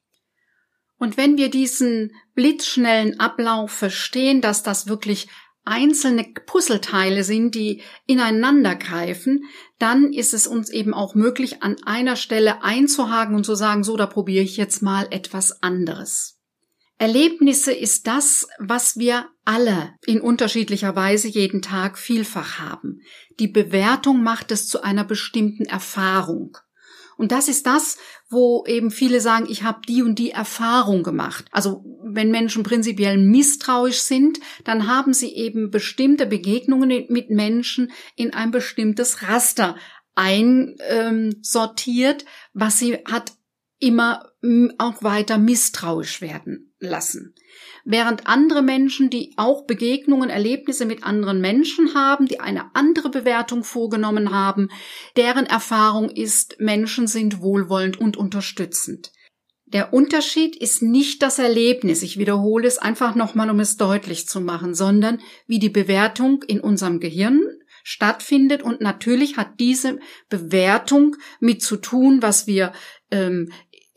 Und 0.99 1.17
wenn 1.17 1.37
wir 1.37 1.50
diesen 1.50 2.12
blitzschnellen 2.35 3.19
Ablauf 3.19 3.73
verstehen, 3.73 4.41
dass 4.41 4.62
das 4.62 4.88
wirklich 4.88 5.29
einzelne 5.69 6.25
Puzzleteile 6.47 7.23
sind, 7.23 7.55
die 7.55 7.83
ineinander 8.07 8.75
greifen, 8.75 9.45
dann 9.79 10.13
ist 10.13 10.35
es 10.35 10.47
uns 10.47 10.71
eben 10.71 10.95
auch 10.95 11.15
möglich, 11.15 11.63
an 11.63 11.77
einer 11.85 12.17
Stelle 12.17 12.63
einzuhaken 12.65 13.37
und 13.37 13.45
zu 13.45 13.55
sagen, 13.55 13.85
so, 13.85 13.97
da 13.97 14.07
probiere 14.07 14.45
ich 14.45 14.57
jetzt 14.57 14.83
mal 14.83 15.07
etwas 15.11 15.63
anderes. 15.63 16.39
Erlebnisse 17.01 17.73
ist 17.73 18.09
das, 18.09 18.49
was 18.59 18.97
wir 18.97 19.29
alle 19.45 19.95
in 20.05 20.21
unterschiedlicher 20.21 20.97
Weise 20.97 21.29
jeden 21.29 21.63
Tag 21.63 21.97
vielfach 21.97 22.59
haben. 22.59 23.03
Die 23.39 23.47
Bewertung 23.47 24.25
macht 24.25 24.51
es 24.51 24.67
zu 24.67 24.83
einer 24.83 25.05
bestimmten 25.05 25.65
Erfahrung. 25.65 26.59
Und 27.19 27.33
das 27.33 27.49
ist 27.49 27.67
das, 27.67 27.99
wo 28.31 28.65
eben 28.67 28.91
viele 28.93 29.21
sagen, 29.21 29.49
ich 29.51 29.65
habe 29.65 29.81
die 29.87 30.03
und 30.03 30.21
die 30.21 30.31
Erfahrung 30.31 31.03
gemacht. 31.03 31.47
Also 31.51 31.85
wenn 32.05 32.31
Menschen 32.31 32.63
prinzipiell 32.63 33.19
misstrauisch 33.19 34.03
sind, 34.03 34.39
dann 34.65 34.87
haben 34.87 35.13
sie 35.13 35.35
eben 35.35 35.73
bestimmte 35.73 36.27
Begegnungen 36.27 37.07
mit 37.09 37.29
Menschen 37.29 37.91
in 38.15 38.33
ein 38.33 38.53
bestimmtes 38.53 39.25
Raster 39.25 39.75
einsortiert, 40.15 42.25
was 42.55 42.79
sie 42.79 42.99
hat 43.05 43.33
immer 43.81 44.31
auch 44.79 45.03
weiter 45.03 45.39
misstrauisch 45.39 46.21
werden 46.21 46.73
lassen 46.79 47.35
während 47.85 48.26
andere 48.26 48.62
Menschen, 48.62 49.11
die 49.11 49.35
auch 49.37 49.66
Begegnungen, 49.66 50.30
Erlebnisse 50.30 50.87
mit 50.87 51.04
anderen 51.04 51.40
Menschen 51.40 51.94
haben, 51.94 52.26
die 52.26 52.40
eine 52.40 52.75
andere 52.75 53.11
Bewertung 53.11 53.64
vorgenommen 53.64 54.32
haben, 54.32 54.68
deren 55.16 55.47
Erfahrung 55.47 56.11
ist, 56.11 56.56
Menschen 56.58 57.06
sind 57.06 57.40
wohlwollend 57.40 58.00
und 58.00 58.16
unterstützend. 58.16 59.12
Der 59.66 59.92
Unterschied 59.92 60.56
ist 60.56 60.82
nicht 60.82 61.23
das 61.23 61.38
Erlebnis, 61.38 62.02
ich 62.02 62.18
wiederhole 62.18 62.66
es 62.66 62.78
einfach 62.78 63.14
nochmal, 63.14 63.50
um 63.50 63.61
es 63.61 63.76
deutlich 63.76 64.26
zu 64.26 64.40
machen, 64.40 64.75
sondern 64.75 65.20
wie 65.47 65.58
die 65.58 65.68
Bewertung 65.68 66.42
in 66.42 66.61
unserem 66.61 67.00
Gehirn 67.00 67.42
stattfindet 67.82 68.62
und 68.62 68.80
natürlich 68.80 69.37
hat 69.37 69.61
diese 69.61 69.99
Bewertung 70.28 71.16
mit 71.40 71.62
zu 71.62 71.76
tun, 71.76 72.23
was 72.23 72.47
wir 72.47 72.73
ähm, 73.11 73.50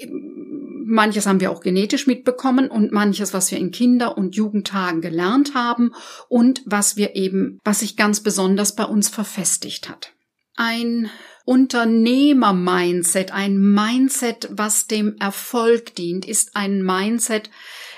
Manches 0.09 1.25
haben 1.25 1.39
wir 1.39 1.51
auch 1.51 1.61
genetisch 1.61 2.07
mitbekommen 2.07 2.69
und 2.69 2.91
manches, 2.91 3.33
was 3.33 3.51
wir 3.51 3.57
in 3.57 3.71
Kinder- 3.71 4.17
und 4.17 4.35
Jugendtagen 4.35 5.01
gelernt 5.01 5.53
haben 5.55 5.93
und 6.27 6.61
was 6.65 6.97
wir 6.97 7.15
eben, 7.15 7.59
was 7.63 7.79
sich 7.79 7.95
ganz 7.95 8.21
besonders 8.21 8.75
bei 8.75 8.83
uns 8.83 9.07
verfestigt 9.07 9.89
hat. 9.89 10.13
Ein 10.57 11.09
Unternehmer-Mindset, 11.45 13.31
ein 13.31 13.57
Mindset, 13.57 14.49
was 14.51 14.87
dem 14.87 15.15
Erfolg 15.17 15.95
dient, 15.95 16.27
ist 16.27 16.55
ein 16.55 16.83
Mindset, 16.83 17.49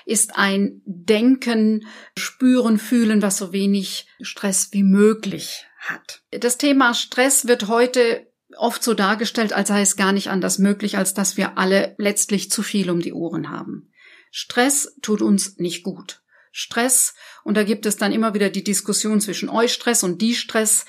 ist 0.05 0.37
ein 0.37 0.81
Denken, 0.85 1.87
Spüren, 2.17 2.77
Fühlen, 2.77 3.21
was 3.21 3.37
so 3.37 3.53
wenig 3.53 4.07
Stress 4.21 4.69
wie 4.71 4.83
möglich 4.83 5.65
hat. 5.79 6.21
Das 6.31 6.57
Thema 6.57 6.93
Stress 6.93 7.47
wird 7.47 7.67
heute 7.67 8.27
oft 8.57 8.83
so 8.83 8.93
dargestellt, 8.93 9.53
als 9.53 9.69
sei 9.69 9.81
es 9.81 9.95
gar 9.95 10.11
nicht 10.11 10.29
anders 10.29 10.59
möglich, 10.59 10.97
als 10.97 11.13
dass 11.13 11.37
wir 11.37 11.57
alle 11.57 11.95
letztlich 11.97 12.51
zu 12.51 12.63
viel 12.63 12.89
um 12.89 12.99
die 12.99 13.13
Ohren 13.13 13.49
haben. 13.49 13.91
Stress 14.31 14.95
tut 15.01 15.21
uns 15.21 15.57
nicht 15.57 15.83
gut. 15.83 16.21
Stress, 16.51 17.15
und 17.43 17.57
da 17.57 17.63
gibt 17.63 17.85
es 17.85 17.97
dann 17.97 18.11
immer 18.11 18.33
wieder 18.33 18.49
die 18.49 18.63
Diskussion 18.63 19.19
zwischen 19.21 19.49
euch 19.49 19.73
Stress 19.73 20.03
und 20.03 20.21
die 20.21 20.35
Stress. 20.35 20.85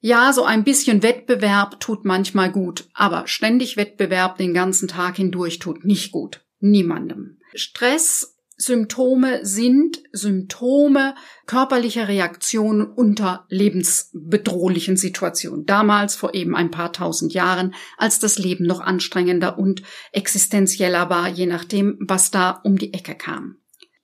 Ja, 0.00 0.32
so 0.32 0.44
ein 0.44 0.64
bisschen 0.64 1.02
Wettbewerb 1.02 1.80
tut 1.80 2.04
manchmal 2.04 2.50
gut, 2.52 2.88
aber 2.94 3.26
ständig 3.26 3.76
Wettbewerb 3.76 4.38
den 4.38 4.54
ganzen 4.54 4.88
Tag 4.88 5.16
hindurch 5.16 5.58
tut 5.58 5.84
nicht 5.84 6.12
gut. 6.12 6.44
Niemandem. 6.60 7.38
Stress 7.54 8.37
Symptome 8.60 9.46
sind 9.46 10.02
Symptome 10.10 11.14
körperlicher 11.46 12.08
Reaktionen 12.08 12.84
unter 12.84 13.46
lebensbedrohlichen 13.48 14.96
Situationen. 14.96 15.64
Damals, 15.64 16.16
vor 16.16 16.34
eben 16.34 16.56
ein 16.56 16.72
paar 16.72 16.92
tausend 16.92 17.32
Jahren, 17.32 17.74
als 17.96 18.18
das 18.18 18.36
Leben 18.36 18.66
noch 18.66 18.80
anstrengender 18.80 19.58
und 19.58 19.82
existenzieller 20.10 21.08
war, 21.08 21.28
je 21.28 21.46
nachdem, 21.46 21.98
was 22.00 22.32
da 22.32 22.50
um 22.64 22.78
die 22.78 22.92
Ecke 22.94 23.14
kam. 23.14 23.58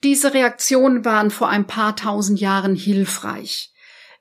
Diese 0.04 0.32
Reaktionen 0.32 1.04
waren 1.04 1.30
vor 1.30 1.48
ein 1.48 1.66
paar 1.66 1.96
tausend 1.96 2.38
Jahren 2.38 2.76
hilfreich. 2.76 3.72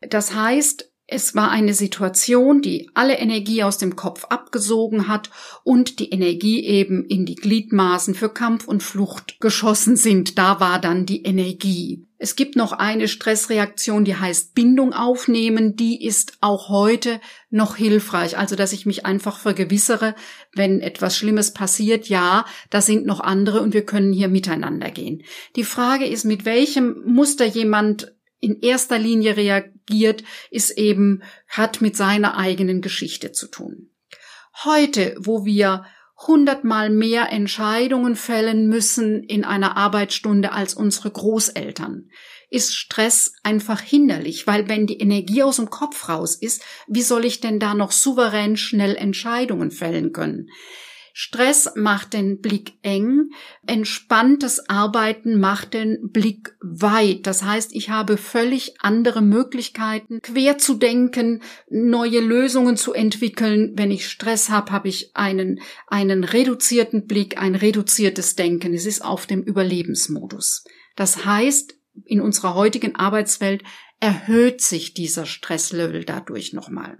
Das 0.02 0.34
heißt, 0.34 0.93
es 1.14 1.36
war 1.36 1.52
eine 1.52 1.74
Situation, 1.74 2.62
die 2.62 2.90
alle 2.96 3.18
Energie 3.18 3.64
aus 3.64 3.78
dem 3.78 3.96
Kopf 3.96 4.26
abgesogen 4.26 5.08
hat 5.08 5.30
und 5.64 6.00
die 6.00 6.10
Energie 6.10 6.66
eben 6.66 7.06
in 7.06 7.26
die 7.26 7.36
Gliedmaßen 7.36 8.16
für 8.16 8.30
Kampf 8.30 8.68
und 8.68 8.82
Flucht 8.82 9.40
geschossen 9.40 9.96
sind. 9.96 10.38
Da 10.38 10.60
war 10.60 10.82
dann 10.82 11.06
die 11.06 11.24
Energie. 11.24 12.08
Es 12.18 12.36
gibt 12.36 12.56
noch 12.56 12.72
eine 12.72 13.08
Stressreaktion, 13.08 14.06
die 14.06 14.16
heißt 14.16 14.56
Bindung 14.56 14.94
aufnehmen. 14.94 15.76
Die 15.76 16.04
ist 16.04 16.38
auch 16.42 16.70
heute 16.70 17.20
noch 17.50 17.76
hilfreich. 17.76 18.38
Also, 18.38 18.56
dass 18.56 18.74
ich 18.74 18.86
mich 18.86 19.06
einfach 19.06 19.38
vergewissere, 19.38 20.16
wenn 20.54 20.80
etwas 20.80 21.18
Schlimmes 21.18 21.54
passiert, 21.54 22.08
ja, 22.08 22.46
da 22.70 22.82
sind 22.82 23.06
noch 23.06 23.20
andere 23.20 23.62
und 23.62 23.74
wir 23.74 23.86
können 23.86 24.14
hier 24.14 24.30
miteinander 24.30 24.90
gehen. 24.90 25.24
Die 25.56 25.66
Frage 25.66 26.06
ist, 26.06 26.24
mit 26.24 26.46
welchem 26.46 27.04
Muster 27.06 27.46
jemand 27.46 28.14
in 28.44 28.60
erster 28.62 29.00
Linie 29.00 29.38
reagiert, 29.38 30.24
ist 30.52 30.72
eben, 30.72 31.24
hat 31.48 31.82
mit 31.82 31.96
seiner 31.96 32.38
eigenen 32.38 32.82
Geschichte 32.82 33.32
zu 33.32 33.48
tun. 33.48 33.90
Heute, 34.66 35.16
wo 35.18 35.46
wir 35.46 35.86
hundertmal 36.28 36.90
mehr 36.90 37.32
Entscheidungen 37.32 38.16
fällen 38.16 38.68
müssen 38.68 39.24
in 39.24 39.44
einer 39.46 39.78
Arbeitsstunde 39.78 40.52
als 40.52 40.74
unsere 40.74 41.10
Großeltern, 41.12 42.10
ist 42.50 42.76
Stress 42.76 43.34
einfach 43.42 43.82
hinderlich, 43.82 44.46
weil 44.46 44.70
wenn 44.70 44.86
die 44.86 45.00
Energie 45.00 45.42
aus 45.42 45.56
dem 45.56 45.70
Kopf 45.70 46.08
raus 46.08 46.36
ist, 46.36 46.62
wie 46.88 47.02
soll 47.02 47.26
ich 47.26 47.40
denn 47.40 47.60
da 47.60 47.74
noch 47.74 47.92
souverän 47.92 48.58
schnell 48.58 48.96
Entscheidungen 48.96 49.72
fällen 49.72 50.12
können? 50.12 50.50
Stress 51.16 51.70
macht 51.76 52.14
den 52.14 52.42
Blick 52.42 52.74
eng, 52.82 53.30
entspanntes 53.68 54.68
Arbeiten 54.68 55.40
macht 55.40 55.76
den 55.76 56.10
Blick 56.10 56.56
weit. 56.60 57.28
Das 57.28 57.44
heißt, 57.44 57.76
ich 57.76 57.92
habe 57.92 58.18
völlig 58.18 58.82
andere 58.82 59.22
Möglichkeiten, 59.22 60.20
quer 60.24 60.58
zu 60.58 60.74
denken, 60.74 61.44
neue 61.70 62.20
Lösungen 62.20 62.78
zu 62.78 62.94
entwickeln. 62.94 63.74
Wenn 63.76 63.92
ich 63.92 64.10
Stress 64.10 64.50
habe, 64.50 64.72
habe 64.72 64.88
ich 64.88 65.16
einen, 65.16 65.60
einen 65.86 66.24
reduzierten 66.24 67.06
Blick, 67.06 67.40
ein 67.40 67.54
reduziertes 67.54 68.36
Denken. 68.36 68.74
Es 68.74 68.88
ist 68.88 69.06
auf 69.06 69.28
dem 69.28 69.44
Überlebensmodus. 69.44 70.64
Das 70.96 71.26
heißt, 71.26 71.76
in 72.06 72.22
unserer 72.22 72.56
heutigen 72.56 72.96
Arbeitswelt 72.96 73.64
erhöht 74.00 74.62
sich 74.62 74.96
dieser 74.96 75.28
Stresslevel 75.28 76.06
dadurch 76.06 76.54
nochmal. 76.54 76.98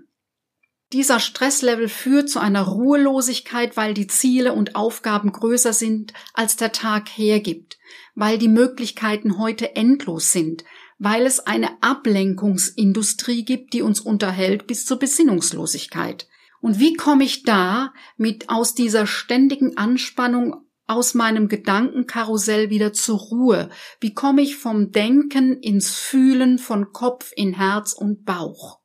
Dieser 0.94 1.20
Stresslevel 1.20 1.90
führt 1.90 2.30
zu 2.30 2.40
einer 2.40 2.62
Ruhelosigkeit, 2.62 3.76
weil 3.76 3.96
die 3.96 4.06
Ziele 4.06 4.54
und 4.54 4.76
Aufgaben 4.76 5.32
größer 5.32 5.74
sind, 5.74 6.14
als 6.36 6.56
der 6.56 6.72
Tag 6.72 7.10
hergibt, 7.10 7.80
weil 8.14 8.38
die 8.38 8.48
Möglichkeiten 8.48 9.40
heute 9.40 9.76
endlos 9.76 10.32
sind, 10.32 10.64
weil 11.00 11.26
es 11.26 11.40
eine 11.40 11.82
Ablenkungsindustrie 11.82 13.44
gibt, 13.44 13.74
die 13.74 13.82
uns 13.82 14.02
unterhält 14.02 14.68
bis 14.68 14.86
zur 14.86 15.00
Besinnungslosigkeit. 15.00 16.28
Und 16.62 16.78
wie 16.78 16.94
komme 16.94 17.24
ich 17.24 17.42
da 17.42 17.92
mit 18.18 18.50
aus 18.50 18.76
dieser 18.76 19.08
ständigen 19.08 19.76
Anspannung 19.76 20.58
aus 20.86 21.16
meinem 21.16 21.48
Gedankenkarussell 21.48 22.70
wieder 22.70 22.94
zur 22.94 23.18
Ruhe? 23.18 23.70
Wie 24.00 24.14
komme 24.14 24.44
ich 24.44 24.58
vom 24.58 24.92
Denken 24.92 25.58
ins 25.60 25.90
Fühlen 25.96 26.60
von 26.60 26.94
Kopf 26.94 27.32
in 27.36 27.54
Herz 27.54 27.94
und 27.94 28.26
Bauch? 28.26 28.83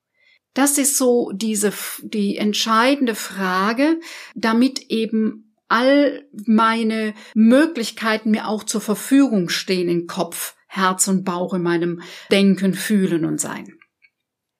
Das 0.58 0.76
ist 0.76 0.96
so 0.96 1.30
diese, 1.32 1.72
die 2.02 2.36
entscheidende 2.36 3.14
Frage, 3.14 4.00
damit 4.34 4.90
eben 4.90 5.54
all 5.68 6.26
meine 6.32 7.14
Möglichkeiten 7.32 8.32
mir 8.32 8.48
auch 8.48 8.64
zur 8.64 8.80
Verfügung 8.80 9.50
stehen 9.50 9.88
im 9.88 10.08
Kopf, 10.08 10.56
Herz 10.66 11.06
und 11.06 11.22
Bauch, 11.22 11.54
in 11.54 11.62
meinem 11.62 12.02
Denken, 12.32 12.74
Fühlen 12.74 13.24
und 13.24 13.40
Sein. 13.40 13.78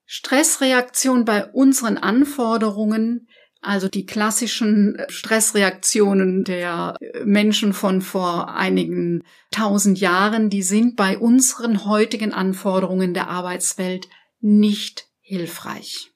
Stressreaktion 0.07 1.25
bei 1.25 1.47
unseren 1.47 1.99
Anforderungen, 1.99 3.27
also 3.61 3.89
die 3.89 4.07
klassischen 4.07 5.03
Stressreaktionen 5.09 6.45
der 6.45 6.95
Menschen 7.25 7.73
von 7.73 8.03
vor 8.03 8.55
einigen 8.55 9.25
tausend 9.51 9.99
Jahren, 9.99 10.49
die 10.49 10.63
sind 10.63 10.95
bei 10.95 11.19
unseren 11.19 11.87
heutigen 11.87 12.33
Anforderungen 12.33 13.15
der 13.15 13.27
Arbeitswelt 13.27 14.07
nicht 14.41 15.08
hilfreich. 15.29 16.11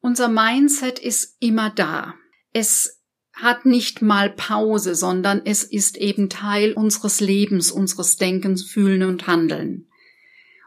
Unser 0.00 0.28
Mindset 0.28 1.00
ist 1.00 1.36
immer 1.40 1.70
da. 1.70 2.14
Es 2.52 3.02
hat 3.32 3.66
nicht 3.66 4.00
mal 4.00 4.30
Pause, 4.30 4.94
sondern 4.94 5.42
es 5.44 5.64
ist 5.64 5.96
eben 5.96 6.28
Teil 6.28 6.72
unseres 6.72 7.18
Lebens, 7.20 7.72
unseres 7.72 8.16
Denkens, 8.16 8.62
Fühlen 8.62 9.02
und 9.02 9.26
Handeln. 9.26 9.88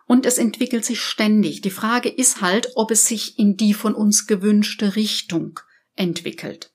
Und 0.06 0.26
es 0.26 0.38
entwickelt 0.38 0.84
sich 0.84 1.00
ständig. 1.00 1.62
Die 1.62 1.72
Frage 1.72 2.10
ist 2.10 2.42
halt, 2.42 2.72
ob 2.76 2.92
es 2.92 3.06
sich 3.06 3.40
in 3.40 3.56
die 3.56 3.74
von 3.74 3.96
uns 3.96 4.28
gewünschte 4.28 4.98
Richtung 4.98 5.60
entwickelt. 5.96 6.74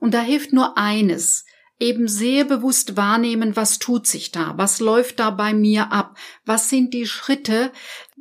Und 0.00 0.14
da 0.14 0.22
hilft 0.22 0.54
nur 0.54 0.78
eines, 0.78 1.44
eben 1.78 2.08
sehr 2.08 2.44
bewusst 2.44 2.96
wahrnehmen, 2.96 3.56
was 3.56 3.78
tut 3.78 4.06
sich 4.06 4.30
da, 4.30 4.54
was 4.56 4.80
läuft 4.80 5.18
da 5.18 5.30
bei 5.30 5.52
mir 5.52 5.92
ab, 5.92 6.16
was 6.46 6.70
sind 6.70 6.94
die 6.94 7.06
Schritte, 7.06 7.72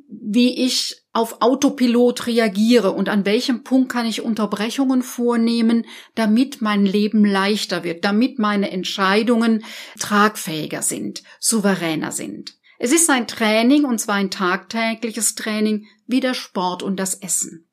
wie 0.10 0.66
ich 0.66 1.03
auf 1.14 1.42
Autopilot 1.42 2.26
reagiere 2.26 2.92
und 2.92 3.08
an 3.08 3.24
welchem 3.24 3.64
Punkt 3.64 3.92
kann 3.92 4.08
ich 4.08 4.22
Unterbrechungen 4.22 5.04
vornehmen, 5.04 5.86
damit 6.16 6.62
mein 6.62 6.86
Leben 6.86 7.24
leichter 7.24 7.84
wird, 7.84 8.04
damit 8.04 8.40
meine 8.40 8.72
Entscheidungen 8.72 9.64
tragfähiger 10.00 10.82
sind, 10.82 11.24
souveräner 11.40 12.12
sind. 12.12 12.56
Es 12.80 12.92
ist 12.92 13.10
ein 13.12 13.28
Training, 13.28 13.86
und 13.86 14.00
zwar 14.00 14.16
ein 14.16 14.32
tagtägliches 14.32 15.36
Training, 15.36 15.86
wie 16.08 16.20
der 16.20 16.34
Sport 16.34 16.82
und 16.82 17.00
das 17.00 17.14
Essen. 17.14 17.70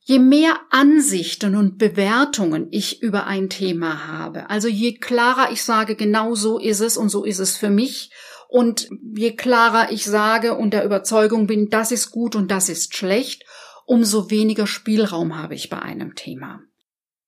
Je 0.00 0.20
mehr 0.20 0.58
Ansichten 0.70 1.54
und 1.56 1.76
Bewertungen 1.76 2.68
ich 2.70 3.02
über 3.02 3.26
ein 3.26 3.50
Thema 3.50 4.06
habe, 4.06 4.48
also 4.48 4.68
je 4.68 4.94
klarer 4.94 5.52
ich 5.52 5.62
sage, 5.62 5.96
genau 5.96 6.34
so 6.34 6.58
ist 6.58 6.80
es 6.80 6.96
und 6.96 7.10
so 7.10 7.24
ist 7.24 7.40
es 7.40 7.58
für 7.58 7.68
mich, 7.68 8.10
und 8.48 8.88
je 9.14 9.36
klarer 9.36 9.92
ich 9.92 10.04
sage 10.04 10.56
und 10.56 10.72
der 10.72 10.84
Überzeugung 10.84 11.46
bin, 11.46 11.68
das 11.68 11.92
ist 11.92 12.10
gut 12.10 12.34
und 12.34 12.50
das 12.50 12.70
ist 12.70 12.96
schlecht, 12.96 13.44
umso 13.84 14.30
weniger 14.30 14.66
Spielraum 14.66 15.36
habe 15.36 15.54
ich 15.54 15.68
bei 15.68 15.80
einem 15.80 16.14
Thema. 16.14 16.60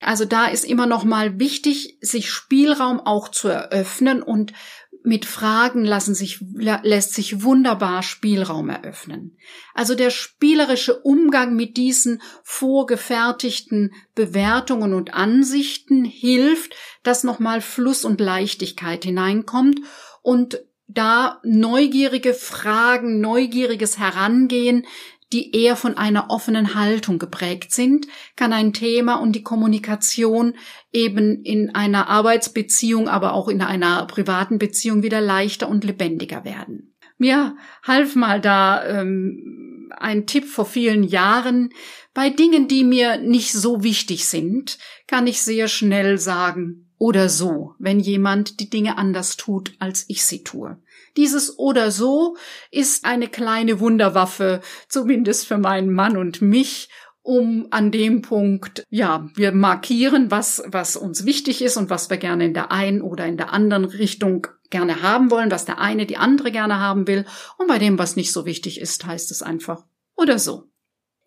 Also 0.00 0.25
da 0.25 0.47
ist 0.47 0.65
immer 0.65 0.87
noch 0.87 1.05
mal 1.05 1.39
wichtig, 1.39 1.99
sich 2.00 2.31
Spielraum 2.31 3.00
auch 3.00 3.29
zu 3.29 3.49
eröffnen 3.49 4.23
und 4.23 4.55
mit 5.03 5.25
Fragen 5.25 5.85
lassen 5.85 6.15
sich, 6.15 6.41
lässt 6.41 7.15
sich 7.15 7.43
wunderbar 7.43 8.03
Spielraum 8.03 8.69
eröffnen. 8.69 9.37
Also 9.75 9.95
der 9.95 10.11
spielerische 10.11 11.00
Umgang 11.00 11.55
mit 11.55 11.77
diesen 11.77 12.23
vorgefertigten 12.43 13.95
Bewertungen 14.15 14.95
und 14.95 15.15
Ansichten 15.15 16.05
hilft, 16.05 16.75
dass 17.02 17.25
nochmal 17.25 17.61
Fluss 17.61 18.04
und 18.04 18.21
Leichtigkeit 18.21 19.04
hineinkommt 19.04 19.80
und 20.23 20.61
da 20.95 21.41
neugierige 21.45 22.35
Fragen, 22.35 23.21
neugieriges 23.21 23.99
Herangehen, 23.99 24.87
die 25.33 25.55
eher 25.55 25.76
von 25.76 25.97
einer 25.97 26.29
offenen 26.31 26.75
Haltung 26.75 27.19
geprägt 27.19 27.73
sind, 27.73 28.07
kann 28.35 28.53
ein 28.53 28.73
Thema 28.73 29.15
und 29.15 29.33
die 29.33 29.45
Kommunikation 29.45 30.55
eben 30.93 31.43
in 31.45 31.73
einer 31.75 32.09
Arbeitsbeziehung, 32.09 33.09
aber 33.09 33.35
auch 33.35 33.49
in 33.49 33.63
einer 33.63 34.07
privaten 34.07 34.59
Beziehung 34.59 35.03
wieder 35.05 35.21
leichter 35.21 35.69
und 35.69 35.85
lebendiger 35.85 36.45
werden. 36.45 36.95
Mir 37.17 37.57
half 37.85 38.17
mal 38.17 38.41
da 38.41 38.85
ähm, 38.85 39.91
ein 39.97 40.26
Tipp 40.26 40.47
vor 40.47 40.65
vielen 40.65 41.05
Jahren. 41.05 41.71
Bei 42.15 42.31
Dingen, 42.31 42.67
die 42.67 42.83
mir 42.83 43.19
nicht 43.19 43.53
so 43.53 43.85
wichtig 43.85 44.26
sind, 44.26 44.79
kann 45.07 45.26
ich 45.26 45.43
sehr 45.43 45.69
schnell 45.69 46.19
sagen, 46.19 46.90
oder 47.00 47.30
so, 47.30 47.75
wenn 47.78 47.99
jemand 47.99 48.60
die 48.60 48.69
Dinge 48.69 48.99
anders 48.99 49.39
tut, 49.39 49.73
als 49.78 50.04
ich 50.08 50.23
sie 50.23 50.45
tue. 50.45 50.76
Dieses 51.17 51.58
oder 51.58 51.91
so 51.91 52.36
ist 52.71 53.06
eine 53.06 53.26
kleine 53.26 53.80
Wunderwaffe, 53.80 54.60
zumindest 54.86 55.47
für 55.47 55.56
meinen 55.56 55.95
Mann 55.95 56.19
und 56.19 56.43
mich, 56.43 56.91
um 57.23 57.69
an 57.71 57.91
dem 57.91 58.21
Punkt, 58.21 58.84
ja, 58.91 59.30
wir 59.34 59.52
markieren, 59.52 60.30
was, 60.30 60.63
was 60.67 60.95
uns 60.95 61.25
wichtig 61.25 61.63
ist 61.63 61.78
und 61.78 61.89
was 61.89 62.10
wir 62.10 62.19
gerne 62.19 62.45
in 62.45 62.54
der 62.54 62.71
einen 62.71 63.00
oder 63.00 63.25
in 63.26 63.39
der 63.39 63.50
anderen 63.50 63.86
Richtung 63.86 64.47
gerne 64.69 65.00
haben 65.00 65.30
wollen, 65.30 65.50
was 65.50 65.65
der 65.65 65.78
eine 65.78 66.04
die 66.04 66.19
andere 66.19 66.52
gerne 66.52 66.80
haben 66.80 67.06
will. 67.06 67.25
Und 67.56 67.67
bei 67.67 67.78
dem, 67.78 67.99
was 67.99 68.17
nicht 68.17 68.30
so 68.30 68.45
wichtig 68.45 68.78
ist, 68.78 69.06
heißt 69.06 69.30
es 69.30 69.43
einfach 69.43 69.86
oder 70.17 70.39
so. 70.39 70.70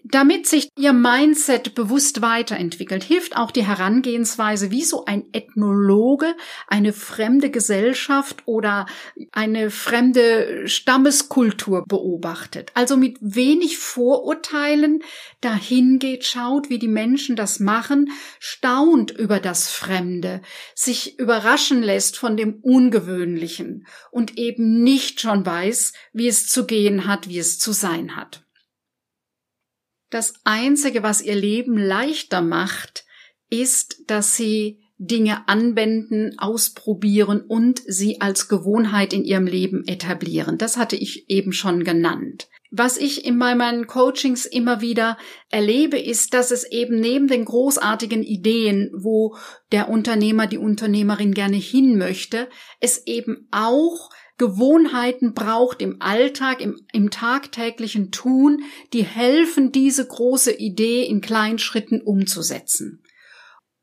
Damit 0.05 0.47
sich 0.47 0.67
Ihr 0.77 0.91
Mindset 0.91 1.75
bewusst 1.75 2.21
weiterentwickelt, 2.21 3.05
hilft 3.05 3.37
auch 3.37 3.51
die 3.51 3.65
Herangehensweise, 3.65 4.69
wie 4.69 4.83
so 4.83 5.05
ein 5.05 5.23
Ethnologe 5.31 6.35
eine 6.67 6.91
fremde 6.91 7.49
Gesellschaft 7.49 8.43
oder 8.45 8.85
eine 9.31 9.69
fremde 9.69 10.67
Stammeskultur 10.67 11.85
beobachtet. 11.87 12.71
Also 12.73 12.97
mit 12.97 13.17
wenig 13.21 13.77
Vorurteilen 13.77 15.03
dahin 15.39 15.99
geht, 15.99 16.25
schaut, 16.25 16.69
wie 16.69 16.79
die 16.79 16.89
Menschen 16.89 17.37
das 17.37 17.61
machen, 17.61 18.11
staunt 18.39 19.11
über 19.11 19.39
das 19.39 19.71
Fremde, 19.71 20.41
sich 20.75 21.17
überraschen 21.17 21.81
lässt 21.81 22.17
von 22.17 22.35
dem 22.35 22.55
Ungewöhnlichen 22.61 23.87
und 24.11 24.37
eben 24.37 24.83
nicht 24.83 25.21
schon 25.21 25.45
weiß, 25.45 25.93
wie 26.11 26.27
es 26.27 26.49
zu 26.49 26.65
gehen 26.65 27.07
hat, 27.07 27.29
wie 27.29 27.39
es 27.39 27.57
zu 27.57 27.71
sein 27.71 28.17
hat. 28.17 28.43
Das 30.13 30.35
Einzige, 30.43 31.01
was 31.01 31.23
ihr 31.23 31.33
Leben 31.33 31.75
leichter 31.75 32.43
macht, 32.43 33.03
ist, 33.49 34.03
dass 34.05 34.37
sie 34.37 34.79
Dinge 34.99 35.47
anwenden, 35.47 36.37
ausprobieren 36.37 37.41
und 37.41 37.81
sie 37.87 38.21
als 38.21 38.47
Gewohnheit 38.47 39.11
in 39.11 39.23
ihrem 39.23 39.47
Leben 39.47 39.87
etablieren. 39.87 40.59
Das 40.59 40.77
hatte 40.77 40.95
ich 40.95 41.31
eben 41.31 41.51
schon 41.51 41.83
genannt. 41.83 42.47
Was 42.69 42.97
ich 42.97 43.25
in 43.25 43.37
meinen 43.37 43.87
Coachings 43.87 44.45
immer 44.45 44.81
wieder 44.81 45.17
erlebe, 45.49 45.97
ist, 45.97 46.35
dass 46.35 46.51
es 46.51 46.63
eben 46.63 46.99
neben 46.99 47.27
den 47.27 47.45
großartigen 47.45 48.21
Ideen, 48.21 48.91
wo 48.95 49.35
der 49.71 49.89
Unternehmer, 49.89 50.45
die 50.45 50.59
Unternehmerin 50.59 51.33
gerne 51.33 51.57
hin 51.57 51.97
möchte, 51.97 52.49
es 52.79 53.07
eben 53.07 53.47
auch 53.49 54.11
Gewohnheiten 54.37 55.33
braucht 55.33 55.81
im 55.81 56.01
Alltag, 56.01 56.61
im, 56.61 56.81
im 56.91 57.11
tagtäglichen 57.11 58.11
Tun, 58.11 58.63
die 58.91 59.03
helfen, 59.03 59.71
diese 59.71 60.07
große 60.07 60.51
Idee 60.51 61.03
in 61.03 61.21
kleinen 61.21 61.59
Schritten 61.59 62.01
umzusetzen. 62.01 63.03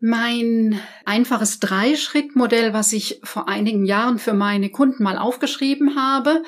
Mein 0.02 0.80
einfaches 1.04 1.60
Dreischrittmodell, 1.60 2.72
was 2.72 2.94
ich 2.94 3.20
vor 3.22 3.50
einigen 3.50 3.84
Jahren 3.84 4.18
für 4.18 4.32
meine 4.32 4.70
Kunden 4.70 5.02
mal 5.02 5.18
aufgeschrieben 5.18 5.94
habe, 5.94 6.42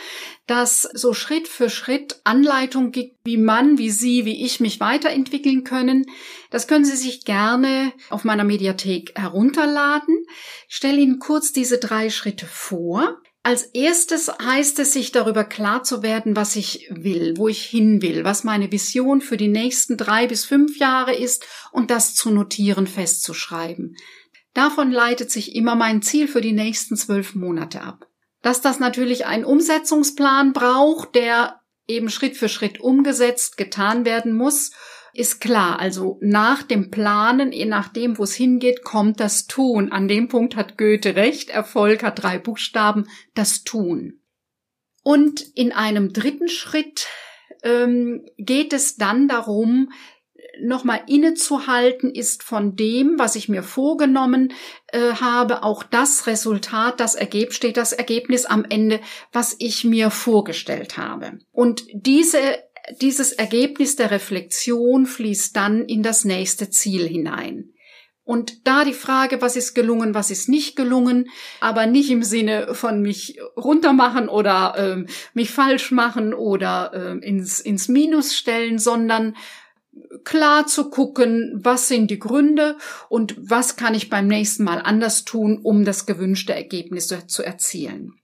das 0.46 0.88
so 0.94 1.12
Schritt 1.12 1.48
für 1.48 1.68
Schritt 1.68 2.22
Anleitung 2.24 2.92
gibt, 2.92 3.18
wie 3.24 3.36
man, 3.36 3.76
wie 3.76 3.90
Sie, 3.90 4.24
wie 4.24 4.42
ich 4.42 4.60
mich 4.60 4.80
weiterentwickeln 4.80 5.64
können. 5.64 6.06
Das 6.48 6.66
können 6.66 6.86
Sie 6.86 6.96
sich 6.96 7.26
gerne 7.26 7.92
auf 8.08 8.24
meiner 8.24 8.44
Mediathek 8.44 9.12
herunterladen. 9.16 10.24
Ich 10.70 10.76
stelle 10.76 10.96
Ihnen 10.96 11.18
kurz 11.18 11.52
diese 11.52 11.76
drei 11.76 12.08
Schritte 12.08 12.46
vor. 12.46 13.20
Als 13.44 13.62
erstes 13.62 14.30
heißt 14.30 14.78
es, 14.78 14.92
sich 14.92 15.10
darüber 15.10 15.42
klar 15.42 15.82
zu 15.82 16.04
werden, 16.04 16.36
was 16.36 16.54
ich 16.54 16.86
will, 16.90 17.34
wo 17.36 17.48
ich 17.48 17.64
hin 17.64 18.00
will, 18.00 18.24
was 18.24 18.44
meine 18.44 18.70
Vision 18.70 19.20
für 19.20 19.36
die 19.36 19.48
nächsten 19.48 19.96
drei 19.96 20.28
bis 20.28 20.44
fünf 20.44 20.78
Jahre 20.78 21.14
ist 21.14 21.44
und 21.72 21.90
das 21.90 22.14
zu 22.14 22.30
notieren, 22.30 22.86
festzuschreiben. 22.86 23.96
Davon 24.54 24.92
leitet 24.92 25.32
sich 25.32 25.56
immer 25.56 25.74
mein 25.74 26.02
Ziel 26.02 26.28
für 26.28 26.40
die 26.40 26.52
nächsten 26.52 26.96
zwölf 26.96 27.34
Monate 27.34 27.80
ab. 27.80 28.06
Dass 28.42 28.60
das 28.60 28.78
natürlich 28.78 29.26
einen 29.26 29.44
Umsetzungsplan 29.44 30.52
braucht, 30.52 31.16
der 31.16 31.60
eben 31.88 32.10
Schritt 32.10 32.36
für 32.36 32.48
Schritt 32.48 32.80
umgesetzt, 32.80 33.56
getan 33.56 34.04
werden 34.04 34.34
muss, 34.34 34.70
ist 35.14 35.40
klar. 35.40 35.78
Also 35.78 36.18
nach 36.20 36.62
dem 36.62 36.90
Planen, 36.90 37.52
je 37.52 37.66
nachdem, 37.66 38.18
wo 38.18 38.24
es 38.24 38.34
hingeht, 38.34 38.82
kommt 38.82 39.20
das 39.20 39.46
Tun. 39.46 39.92
An 39.92 40.08
dem 40.08 40.28
Punkt 40.28 40.56
hat 40.56 40.78
Goethe 40.78 41.16
recht. 41.16 41.50
Erfolg 41.50 42.02
hat 42.02 42.22
drei 42.22 42.38
Buchstaben, 42.38 43.08
das 43.34 43.64
Tun. 43.64 44.20
Und 45.02 45.40
in 45.54 45.72
einem 45.72 46.12
dritten 46.12 46.48
Schritt 46.48 47.06
ähm, 47.62 48.24
geht 48.38 48.72
es 48.72 48.96
dann 48.96 49.28
darum, 49.28 49.90
nochmal 50.60 51.02
innezuhalten 51.06 52.10
ist 52.10 52.42
von 52.42 52.76
dem, 52.76 53.18
was 53.18 53.36
ich 53.36 53.48
mir 53.48 53.62
vorgenommen 53.62 54.52
äh, 54.88 55.14
habe, 55.14 55.62
auch 55.62 55.82
das 55.82 56.26
Resultat, 56.26 57.00
das 57.00 57.14
Ergebnis, 57.14 57.56
steht 57.56 57.76
das 57.76 57.92
Ergebnis 57.92 58.44
am 58.44 58.64
Ende, 58.68 59.00
was 59.32 59.56
ich 59.58 59.84
mir 59.84 60.10
vorgestellt 60.10 60.98
habe. 60.98 61.38
Und 61.52 61.84
diese 61.92 62.38
dieses 63.00 63.32
Ergebnis 63.32 63.96
der 63.96 64.10
Reflexion 64.10 65.06
fließt 65.06 65.54
dann 65.56 65.84
in 65.84 66.02
das 66.02 66.24
nächste 66.24 66.70
Ziel 66.70 67.06
hinein. 67.06 67.72
Und 68.24 68.68
da 68.68 68.84
die 68.84 68.92
Frage, 68.92 69.42
was 69.42 69.56
ist 69.56 69.74
gelungen, 69.74 70.14
was 70.14 70.30
ist 70.30 70.48
nicht 70.48 70.76
gelungen, 70.76 71.28
aber 71.60 71.86
nicht 71.86 72.08
im 72.10 72.22
Sinne 72.22 72.72
von 72.74 73.02
mich 73.02 73.38
runtermachen 73.56 74.28
oder 74.28 74.76
äh, 74.76 75.06
mich 75.34 75.50
falsch 75.50 75.90
machen 75.90 76.32
oder 76.32 76.92
äh, 76.94 77.26
ins, 77.26 77.58
ins 77.58 77.88
Minus 77.88 78.36
stellen, 78.36 78.78
sondern 78.78 79.34
klar 80.24 80.66
zu 80.66 80.88
gucken, 80.88 81.52
was 81.62 81.88
sind 81.88 82.10
die 82.10 82.20
Gründe 82.20 82.76
und 83.08 83.34
was 83.38 83.76
kann 83.76 83.94
ich 83.94 84.08
beim 84.08 84.28
nächsten 84.28 84.64
Mal 84.64 84.80
anders 84.80 85.24
tun, 85.24 85.58
um 85.62 85.84
das 85.84 86.06
gewünschte 86.06 86.54
Ergebnis 86.54 87.12
zu 87.26 87.42
erzielen. 87.42 88.21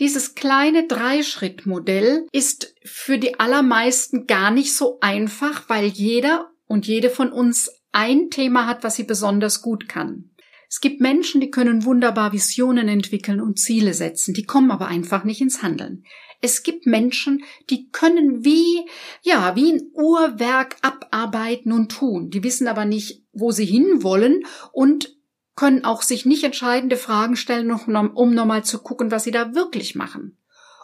Dieses 0.00 0.34
kleine 0.34 0.86
Dreischrittmodell 0.86 2.26
ist 2.32 2.74
für 2.82 3.18
die 3.18 3.38
allermeisten 3.38 4.26
gar 4.26 4.50
nicht 4.50 4.74
so 4.74 4.98
einfach, 5.00 5.68
weil 5.68 5.84
jeder 5.84 6.50
und 6.66 6.86
jede 6.86 7.10
von 7.10 7.30
uns 7.30 7.70
ein 7.92 8.30
Thema 8.30 8.66
hat, 8.66 8.82
was 8.82 8.96
sie 8.96 9.04
besonders 9.04 9.60
gut 9.60 9.88
kann. 9.88 10.30
Es 10.70 10.80
gibt 10.80 11.02
Menschen, 11.02 11.40
die 11.40 11.50
können 11.50 11.84
wunderbar 11.84 12.32
Visionen 12.32 12.88
entwickeln 12.88 13.40
und 13.40 13.58
Ziele 13.58 13.92
setzen, 13.92 14.32
die 14.32 14.44
kommen 14.44 14.70
aber 14.70 14.86
einfach 14.86 15.24
nicht 15.24 15.42
ins 15.42 15.62
Handeln. 15.62 16.04
Es 16.40 16.62
gibt 16.62 16.86
Menschen, 16.86 17.44
die 17.68 17.90
können 17.90 18.42
wie, 18.44 18.86
ja, 19.20 19.54
wie 19.54 19.72
ein 19.72 19.90
Uhrwerk 19.92 20.76
abarbeiten 20.80 21.72
und 21.72 21.92
tun. 21.92 22.30
Die 22.30 22.42
wissen 22.42 22.68
aber 22.68 22.86
nicht, 22.86 23.22
wo 23.32 23.50
sie 23.50 23.66
hinwollen 23.66 24.44
und 24.72 25.19
können 25.56 25.84
auch 25.84 26.02
sich 26.02 26.26
nicht 26.26 26.44
entscheidende 26.44 26.96
Fragen 26.96 27.36
stellen, 27.36 27.70
um 27.70 28.34
nochmal 28.34 28.64
zu 28.64 28.78
gucken, 28.78 29.10
was 29.10 29.24
sie 29.24 29.30
da 29.30 29.54
wirklich 29.54 29.94
machen. 29.94 30.38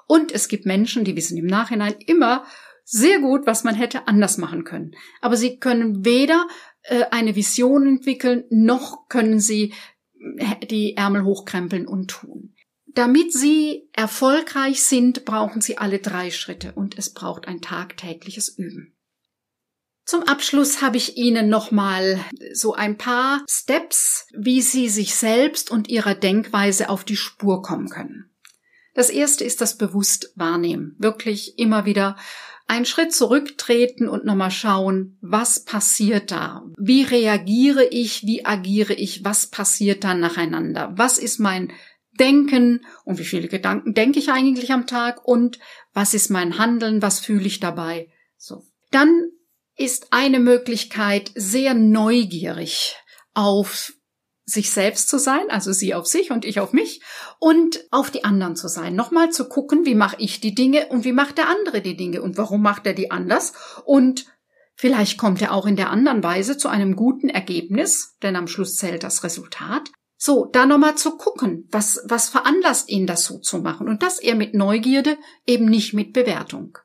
Und 0.07 0.33
es 0.33 0.49
gibt 0.49 0.67
Menschen, 0.67 1.05
die 1.05 1.17
wissen 1.17 1.37
im 1.37 1.47
Nachhinein 1.47 1.95
immer 2.07 2.45
sehr 2.85 3.19
gut, 3.21 3.47
was 3.47 3.65
man 3.65 3.75
hätte 3.75 4.07
anders 4.07 4.39
machen 4.39 4.65
können. 4.65 4.93
Aber 5.21 5.37
sie 5.37 5.59
können 5.59 6.05
weder 6.05 6.47
äh, 6.83 7.05
eine 7.11 7.35
Vision 7.35 7.87
entwickeln, 7.87 8.45
noch 8.51 9.09
können 9.09 9.41
sie 9.41 9.75
äh, 10.37 10.67
die 10.67 10.97
Ärmel 10.97 11.25
hochkrempeln 11.25 11.87
und 11.89 12.09
tun. 12.09 12.55
Damit 12.97 13.31
Sie 13.31 13.91
erfolgreich 13.93 14.83
sind, 14.83 15.27
brauchen 15.27 15.61
Sie 15.61 15.77
alle 15.77 15.99
drei 15.99 16.31
Schritte 16.31 16.73
und 16.73 16.97
es 16.97 17.13
braucht 17.13 17.47
ein 17.47 17.61
tagtägliches 17.61 18.49
Üben. 18.49 18.96
Zum 20.07 20.23
Abschluss 20.23 20.83
habe 20.83 20.97
ich 20.97 21.17
Ihnen 21.17 21.49
nochmal 21.49 22.25
so 22.53 22.75
ein 22.75 22.97
paar 22.97 23.45
Steps, 23.51 24.29
wie 24.33 24.63
Sie 24.63 24.89
sich 24.89 25.17
selbst 25.17 25.69
und 25.69 25.89
Ihrer 25.89 26.15
Denkweise 26.15 26.89
auf 26.89 27.03
die 27.03 27.17
Spur 27.17 27.61
kommen 27.61 27.89
können. 27.89 28.31
Das 28.95 29.11
erste 29.11 29.43
ist 29.43 29.61
das 29.61 29.77
bewusst 29.77 30.33
wahrnehmen. 30.37 30.95
Wirklich 30.99 31.59
immer 31.59 31.87
wieder 31.87 32.17
einen 32.69 32.87
Schritt 32.87 33.13
zurücktreten 33.13 34.09
und 34.09 34.25
nochmal 34.25 34.53
schauen, 34.53 35.19
was 35.21 35.65
passiert 35.65 36.31
da? 36.31 36.65
Wie 36.79 37.03
reagiere 37.03 37.85
ich? 37.85 38.25
Wie 38.25 38.47
agiere 38.47 38.95
ich? 38.95 39.25
Was 39.25 39.49
passiert 39.49 40.05
da 40.05 40.15
nacheinander? 40.15 40.93
Was 40.97 41.19
ist 41.19 41.41
mein 41.41 41.73
Denken 42.19 42.87
und 43.05 43.19
wie 43.19 43.25
viele 43.25 43.49
Gedanken 43.49 43.93
denke 43.93 44.21
ich 44.21 44.31
eigentlich 44.31 44.73
am 44.73 44.87
Tag 44.87 45.27
und 45.27 45.59
was 45.93 46.15
ist 46.15 46.31
mein 46.31 46.59
Handeln, 46.59 47.03
was 47.03 47.19
fühle 47.19 47.47
ich 47.47 47.59
dabei. 47.59 48.09
So. 48.37 48.65
Dann 48.91 49.31
ist 49.77 50.09
eine 50.11 50.41
Möglichkeit, 50.41 51.31
sehr 51.35 51.75
neugierig 51.75 52.97
auf 53.35 53.93
sich 54.47 54.71
selbst 54.71 55.09
zu 55.09 55.19
sein, 55.19 55.51
also 55.51 55.73
sie 55.73 55.93
auf 55.93 56.07
sich 56.07 56.31
und 56.31 56.45
ich 56.45 56.61
auf 56.61 56.73
mich 56.73 57.03
und 57.41 57.85
auf 57.91 58.11
die 58.11 58.25
anderen 58.25 58.55
zu 58.55 58.69
sein. 58.69 58.95
Nochmal 58.95 59.31
zu 59.31 59.49
gucken, 59.49 59.85
wie 59.85 59.97
mache 59.97 60.17
ich 60.19 60.41
die 60.41 60.55
Dinge 60.55 60.87
und 60.87 61.05
wie 61.05 61.13
macht 61.13 61.37
der 61.39 61.49
andere 61.49 61.83
die 61.83 61.97
Dinge 61.97 62.23
und 62.23 62.39
warum 62.39 62.63
macht 62.63 62.87
er 62.87 62.95
die 62.95 63.11
anders 63.11 63.55
und 63.85 64.27
vielleicht 64.77 65.19
kommt 65.19 65.43
er 65.43 65.53
auch 65.53 65.67
in 65.67 65.75
der 65.75 65.91
anderen 65.91 66.23
Weise 66.23 66.57
zu 66.57 66.69
einem 66.69 66.95
guten 66.95 67.29
Ergebnis, 67.29 68.15
denn 68.23 68.37
am 68.37 68.47
Schluss 68.47 68.77
zählt 68.77 69.03
das 69.03 69.25
Resultat. 69.25 69.91
So, 70.17 70.47
da 70.47 70.65
nochmal 70.65 70.95
zu 70.95 71.17
gucken, 71.17 71.69
was, 71.71 72.01
was 72.05 72.29
veranlasst 72.29 72.89
ihn, 72.89 73.07
das 73.07 73.25
so 73.25 73.39
zu 73.39 73.59
machen. 73.59 73.87
Und 73.87 74.03
das 74.03 74.19
eher 74.19 74.35
mit 74.35 74.55
Neugierde, 74.55 75.19
eben 75.47 75.67
nicht 75.67 75.93
mit 75.93 76.15
Bewertung. 76.15 76.79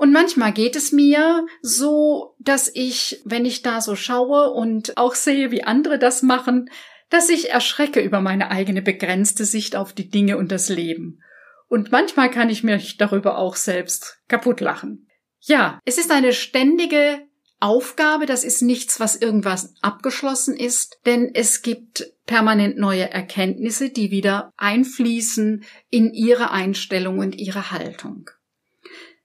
Und 0.00 0.12
manchmal 0.12 0.54
geht 0.54 0.76
es 0.76 0.92
mir 0.92 1.44
so, 1.60 2.34
dass 2.38 2.70
ich, 2.72 3.20
wenn 3.26 3.44
ich 3.44 3.60
da 3.60 3.82
so 3.82 3.96
schaue 3.96 4.50
und 4.50 4.96
auch 4.96 5.14
sehe, 5.14 5.50
wie 5.50 5.64
andere 5.64 5.98
das 5.98 6.22
machen, 6.22 6.70
dass 7.10 7.28
ich 7.28 7.50
erschrecke 7.50 8.00
über 8.00 8.22
meine 8.22 8.50
eigene 8.50 8.80
begrenzte 8.80 9.44
Sicht 9.44 9.76
auf 9.76 9.92
die 9.92 10.08
Dinge 10.08 10.38
und 10.38 10.52
das 10.52 10.70
Leben. 10.70 11.20
Und 11.68 11.92
manchmal 11.92 12.30
kann 12.30 12.48
ich 12.48 12.64
mich 12.64 12.96
darüber 12.96 13.36
auch 13.36 13.56
selbst 13.56 14.22
kaputt 14.26 14.62
lachen. 14.62 15.06
Ja, 15.38 15.78
es 15.84 15.98
ist 15.98 16.10
eine 16.10 16.32
ständige 16.32 17.20
Aufgabe, 17.58 18.24
das 18.24 18.42
ist 18.42 18.62
nichts, 18.62 19.00
was 19.00 19.16
irgendwas 19.16 19.74
abgeschlossen 19.82 20.56
ist, 20.56 20.98
denn 21.04 21.30
es 21.34 21.60
gibt 21.60 22.10
permanent 22.24 22.78
neue 22.78 23.10
Erkenntnisse, 23.10 23.90
die 23.90 24.10
wieder 24.10 24.50
einfließen 24.56 25.62
in 25.90 26.14
ihre 26.14 26.52
Einstellung 26.52 27.18
und 27.18 27.34
ihre 27.36 27.70
Haltung. 27.70 28.30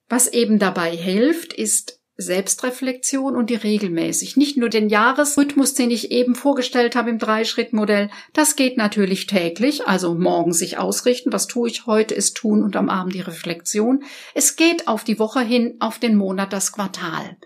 Was 0.07 0.27
eben 0.27 0.59
dabei 0.59 0.95
hilft, 0.95 1.53
ist 1.53 1.99
Selbstreflexion 2.17 3.35
und 3.35 3.49
die 3.49 3.55
regelmäßig. 3.55 4.37
Nicht 4.37 4.55
nur 4.55 4.69
den 4.69 4.87
Jahresrhythmus, 4.87 5.73
den 5.73 5.91
ich 5.91 6.11
eben 6.11 6.35
vorgestellt 6.35 6.95
habe 6.95 7.09
im 7.09 7.19
Dreischrittmodell. 7.19 8.09
Das 8.33 8.55
geht 8.55 8.77
natürlich 8.77 9.27
täglich, 9.27 9.85
also 9.85 10.15
morgen 10.15 10.53
sich 10.53 10.77
ausrichten. 10.77 11.33
Was 11.33 11.47
tue 11.47 11.69
ich 11.69 11.87
heute, 11.87 12.13
ist 12.15 12.37
tun 12.37 12.63
und 12.63 12.77
am 12.77 12.89
Abend 12.89 13.15
die 13.15 13.21
Reflexion. 13.21 14.03
Es 14.33 14.55
geht 14.55 14.87
auf 14.87 15.03
die 15.03 15.19
Woche 15.19 15.41
hin, 15.41 15.75
auf 15.79 15.99
den 15.99 16.15
Monat, 16.15 16.53
das 16.53 16.71
Quartal. 16.71 17.37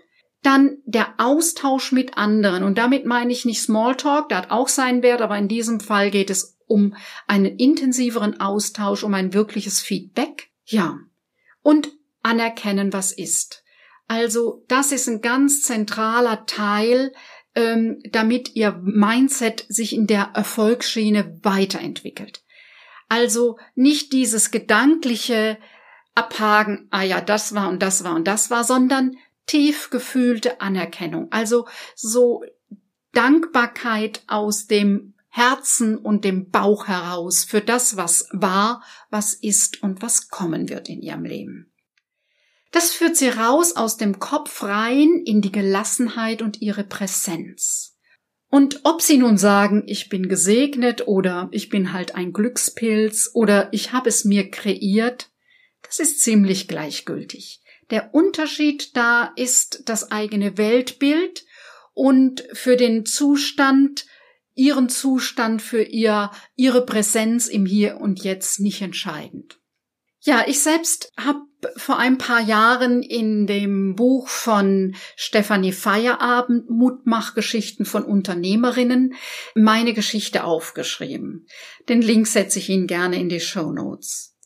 Dann 0.42 0.78
der 0.84 1.14
Austausch 1.18 1.90
mit 1.90 2.16
anderen. 2.16 2.62
Und 2.62 2.78
damit 2.78 3.06
meine 3.06 3.32
ich 3.32 3.44
nicht 3.44 3.60
Smalltalk, 3.60 4.28
der 4.28 4.38
hat 4.38 4.50
auch 4.52 4.68
seinen 4.68 5.02
Wert, 5.02 5.20
aber 5.20 5.36
in 5.36 5.48
diesem 5.48 5.80
Fall 5.80 6.10
geht 6.12 6.30
es 6.30 6.58
um 6.66 6.94
einen 7.26 7.56
intensiveren 7.56 8.40
Austausch, 8.40 9.02
um 9.02 9.14
ein 9.14 9.34
wirkliches 9.34 9.80
Feedback. 9.80 10.50
Ja. 10.64 10.98
Und 11.62 11.90
anerkennen, 12.22 12.92
was 12.92 13.12
ist. 13.12 13.64
Also 14.08 14.64
das 14.68 14.92
ist 14.92 15.08
ein 15.08 15.20
ganz 15.20 15.62
zentraler 15.62 16.44
Teil, 16.46 17.12
ähm, 17.54 18.00
damit 18.10 18.56
ihr 18.56 18.72
Mindset 18.82 19.64
sich 19.68 19.94
in 19.94 20.06
der 20.06 20.30
Erfolgsschiene 20.34 21.38
weiterentwickelt. 21.42 22.42
Also 23.08 23.58
nicht 23.74 24.12
dieses 24.12 24.50
gedankliche 24.50 25.58
Abhaken, 26.14 26.88
ah 26.90 27.02
ja, 27.02 27.20
das 27.20 27.54
war 27.54 27.68
und 27.68 27.82
das 27.82 28.04
war 28.04 28.14
und 28.14 28.26
das 28.26 28.50
war, 28.50 28.64
sondern 28.64 29.16
tief 29.46 29.90
gefühlte 29.90 30.60
Anerkennung. 30.60 31.28
Also 31.30 31.66
so 31.94 32.42
Dankbarkeit 33.12 34.22
aus 34.26 34.66
dem 34.66 35.14
Herzen 35.28 35.96
und 35.96 36.24
dem 36.24 36.50
Bauch 36.50 36.88
heraus 36.88 37.44
für 37.44 37.60
das, 37.60 37.96
was 37.96 38.28
war, 38.32 38.82
was 39.10 39.34
ist 39.34 39.82
und 39.82 40.02
was 40.02 40.28
kommen 40.28 40.68
wird 40.68 40.88
in 40.88 41.02
ihrem 41.02 41.24
Leben. 41.24 41.69
Das 42.70 42.92
führt 42.92 43.16
sie 43.16 43.28
raus 43.28 43.74
aus 43.74 43.96
dem 43.96 44.18
Kopf 44.18 44.62
rein 44.62 45.22
in 45.24 45.40
die 45.40 45.52
Gelassenheit 45.52 46.40
und 46.40 46.60
ihre 46.60 46.84
Präsenz. 46.84 47.96
Und 48.48 48.80
ob 48.82 49.00
sie 49.00 49.16
nun 49.16 49.38
sagen, 49.38 49.84
ich 49.86 50.08
bin 50.08 50.28
gesegnet 50.28 51.06
oder 51.06 51.48
ich 51.52 51.68
bin 51.68 51.92
halt 51.92 52.16
ein 52.16 52.32
Glückspilz 52.32 53.30
oder 53.32 53.68
ich 53.72 53.92
habe 53.92 54.08
es 54.08 54.24
mir 54.24 54.50
kreiert, 54.50 55.30
das 55.82 56.00
ist 56.00 56.20
ziemlich 56.20 56.68
gleichgültig. 56.68 57.62
Der 57.90 58.14
Unterschied 58.14 58.96
da 58.96 59.32
ist 59.36 59.82
das 59.86 60.10
eigene 60.10 60.58
Weltbild 60.58 61.44
und 61.92 62.44
für 62.52 62.76
den 62.76 63.06
Zustand, 63.06 64.06
ihren 64.54 64.88
Zustand 64.88 65.62
für 65.62 65.82
ihr, 65.82 66.30
ihre 66.56 66.84
Präsenz 66.84 67.46
im 67.46 67.66
Hier 67.66 67.98
und 67.98 68.22
Jetzt 68.22 68.60
nicht 68.60 68.82
entscheidend. 68.82 69.60
Ja, 70.20 70.44
ich 70.46 70.60
selbst 70.60 71.12
habe 71.16 71.40
vor 71.76 71.98
ein 71.98 72.18
paar 72.18 72.40
Jahren 72.40 73.02
in 73.02 73.46
dem 73.46 73.94
Buch 73.94 74.28
von 74.28 74.94
Stefanie 75.16 75.72
Feierabend 75.72 76.70
Mutmachgeschichten 76.70 77.84
von 77.84 78.04
Unternehmerinnen 78.04 79.14
meine 79.54 79.92
Geschichte 79.94 80.44
aufgeschrieben. 80.44 81.46
Den 81.88 82.02
Link 82.02 82.26
setze 82.26 82.58
ich 82.58 82.68
Ihnen 82.68 82.86
gerne 82.86 83.20
in 83.20 83.28
die 83.28 83.40
Show 83.40 83.72
Notes. 83.72 84.36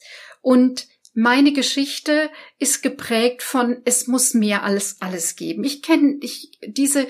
Und 0.40 0.86
meine 1.14 1.52
Geschichte 1.52 2.30
ist 2.58 2.82
geprägt 2.82 3.42
von 3.42 3.80
es 3.84 4.08
muss 4.08 4.34
mehr 4.34 4.64
als 4.64 4.96
alles 5.00 5.36
geben. 5.36 5.62
Ich 5.62 5.82
kenne 5.82 6.18
ich 6.20 6.58
diese 6.66 7.06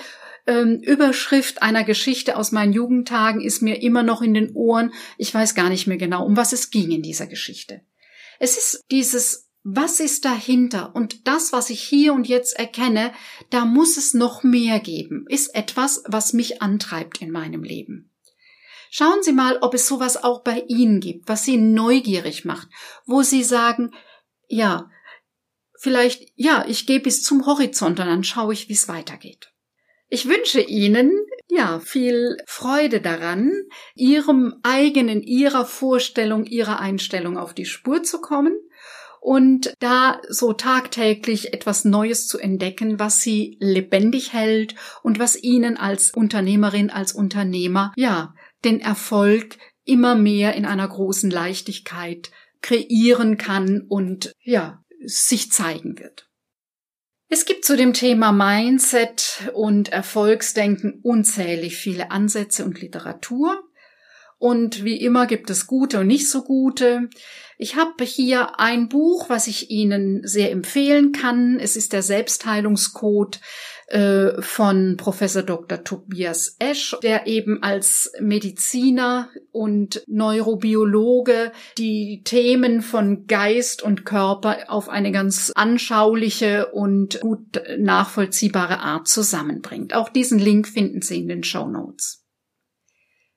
ähm, 0.47 0.81
Überschrift 0.83 1.63
einer 1.63 1.85
Geschichte 1.85 2.37
aus 2.37 2.53
meinen 2.53 2.75
Jugendtagen 2.75 3.41
ist 3.41 3.63
mir 3.63 3.81
immer 3.83 4.03
noch 4.03 4.21
in 4.21 4.35
den 4.35 4.55
Ohren. 4.55 4.93
Ich 5.17 5.33
weiß 5.33 5.55
gar 5.55 5.71
nicht 5.71 5.87
mehr 5.87 5.97
genau, 5.97 6.25
um 6.27 6.37
was 6.37 6.53
es 6.53 6.71
ging 6.71 6.91
in 6.91 7.03
dieser 7.03 7.27
Geschichte. 7.27 7.81
Es 8.39 8.59
ist 8.59 8.83
dieses 8.91 9.49
was 9.65 9.99
ist 9.99 10.27
dahinter? 10.27 10.95
Und 10.95 11.27
das, 11.27 11.53
was 11.53 11.71
ich 11.71 11.83
hier 11.83 12.13
und 12.13 12.29
jetzt 12.29 12.59
erkenne, 12.59 13.13
da 13.49 13.65
muss 13.65 13.97
es 13.97 14.13
noch 14.13 14.43
mehr 14.43 14.79
geben, 14.79 15.25
ist 15.29 15.55
etwas, 15.55 16.05
was 16.07 16.35
mich 16.35 16.61
antreibt 16.61 17.23
in 17.23 17.31
meinem 17.31 17.63
Leben. 17.63 18.11
Schauen 18.91 19.23
Sie 19.23 19.33
mal, 19.33 19.59
ob 19.63 19.73
es 19.75 19.89
sowas 19.89 20.23
auch 20.23 20.45
bei 20.45 20.65
Ihnen 20.69 21.01
gibt, 21.01 21.29
was 21.29 21.45
Sie 21.45 21.57
neugierig 21.57 22.45
macht, 22.45 22.69
wo 23.07 23.23
Sie 23.23 23.43
sagen, 23.43 23.93
ja, 24.49 24.91
vielleicht, 25.81 26.31
ja, 26.37 26.65
ich 26.69 26.87
gehe 26.87 27.01
bis 27.01 27.23
zum 27.23 27.47
Horizont 27.47 27.99
und 27.99 28.07
dann 28.07 28.23
schaue 28.23 28.53
ich, 28.53 28.69
wie 28.69 28.75
es 28.75 28.87
weitergeht. 28.87 29.51
Ich 30.09 30.29
wünsche 30.29 30.61
Ihnen, 30.61 31.11
ja, 31.49 31.81
viel 31.81 32.37
Freude 32.47 33.01
daran, 33.01 33.51
Ihrem 33.95 34.61
eigenen, 34.63 35.23
Ihrer 35.23 35.65
Vorstellung, 35.65 36.45
Ihrer 36.45 36.81
Einstellung 36.81 37.39
auf 37.39 37.55
die 37.55 37.65
Spur 37.65 38.03
zu 38.03 38.21
kommen 38.21 38.55
und 39.25 39.73
da 39.81 40.21
so 40.29 40.53
tagtäglich 40.53 41.55
etwas 41.55 41.87
Neues 41.87 42.27
zu 42.27 42.39
entdecken, 42.39 42.99
was 42.99 43.23
sie 43.23 43.57
lebendig 43.59 44.35
hält 44.35 44.75
und 45.03 45.19
was 45.19 45.43
ihnen 45.43 45.79
als 45.79 46.11
Unternehmerin, 46.11 46.91
als 46.91 47.15
Unternehmer, 47.15 47.95
ja, 47.97 48.35
den 48.67 48.81
Erfolg 48.81 49.57
immer 49.87 50.15
mehr 50.15 50.55
in 50.57 50.67
einer 50.67 50.87
großen 50.87 51.31
Leichtigkeit 51.31 52.33
kreieren 52.61 53.39
kann 53.39 53.87
und 53.89 54.35
ja, 54.43 54.85
sich 55.07 55.51
zeigen 55.51 55.99
wird. 55.99 56.29
Es 57.31 57.47
gibt 57.47 57.65
zu 57.65 57.79
dem 57.79 57.95
Thema 57.95 58.31
Mindset 58.31 59.51
und 59.55 59.89
Erfolgsdenken 59.89 61.01
unzählig 61.03 61.79
viele 61.79 62.11
Ansätze 62.11 62.63
und 62.63 62.79
Literatur. 62.83 63.63
Und 64.37 64.85
wie 64.85 65.01
immer 65.01 65.27
gibt 65.27 65.49
es 65.49 65.67
gute 65.67 66.01
und 66.01 66.09
nicht 66.09 66.29
so 66.29 66.45
gute. 66.45 67.09
Ich 67.57 67.77
habe 67.77 68.05
hier 68.05 68.59
ein 68.59 68.89
Buch, 68.89 69.29
was 69.29 69.47
ich 69.47 69.71
Ihnen 69.71 70.27
sehr 70.27 70.51
empfehlen 70.51 71.13
kann. 71.13 71.59
Es 71.61 71.77
ist 71.77 71.93
der 71.93 72.03
Selbstheilungscode 72.03 73.41
äh, 73.87 74.41
von 74.43 74.97
Professor 74.97 75.43
Dr. 75.43 75.85
Tobias 75.85 76.57
Esch, 76.59 76.97
der 77.03 77.27
eben 77.27 77.63
als 77.63 78.13
Mediziner 78.21 79.29
und 79.53 80.03
Neurobiologe 80.07 81.53
die 81.79 82.23
Themen 82.25 82.83
von 82.83 83.27
Geist 83.27 83.83
und 83.83 84.05
Körper 84.05 84.65
auf 84.69 84.89
eine 84.89 85.13
ganz 85.13 85.53
anschauliche 85.55 86.73
und 86.73 87.21
gut 87.21 87.63
nachvollziehbare 87.79 88.81
Art 88.81 89.07
zusammenbringt. 89.07 89.95
Auch 89.95 90.09
diesen 90.09 90.39
Link 90.39 90.67
finden 90.67 91.03
Sie 91.03 91.19
in 91.19 91.29
den 91.29 91.45
Show 91.45 91.69
Notes. 91.69 92.25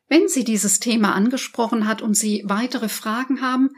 Wenn 0.10 0.30
Sie 0.30 0.46
dieses 0.46 0.80
Thema 0.80 1.14
angesprochen 1.14 1.88
hat 1.88 2.02
und 2.02 2.16
Sie 2.16 2.44
weitere 2.46 2.88
Fragen 2.88 3.42
haben, 3.42 3.72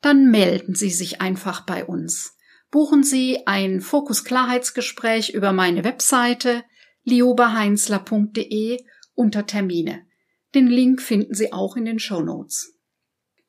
dann 0.00 0.30
melden 0.30 0.74
Sie 0.74 0.90
sich 0.90 1.20
einfach 1.20 1.64
bei 1.66 1.84
uns. 1.84 2.36
Buchen 2.70 3.02
Sie 3.02 3.46
ein 3.46 3.80
Fokus-Klarheitsgespräch 3.80 5.30
über 5.30 5.52
meine 5.52 5.84
Webseite 5.84 6.64
liobaheinzler.de 7.04 8.78
unter 9.14 9.46
Termine. 9.46 10.06
Den 10.54 10.66
Link 10.66 11.00
finden 11.00 11.34
Sie 11.34 11.52
auch 11.52 11.76
in 11.76 11.84
den 11.84 11.98
Show 11.98 12.20
Notes. 12.20 12.74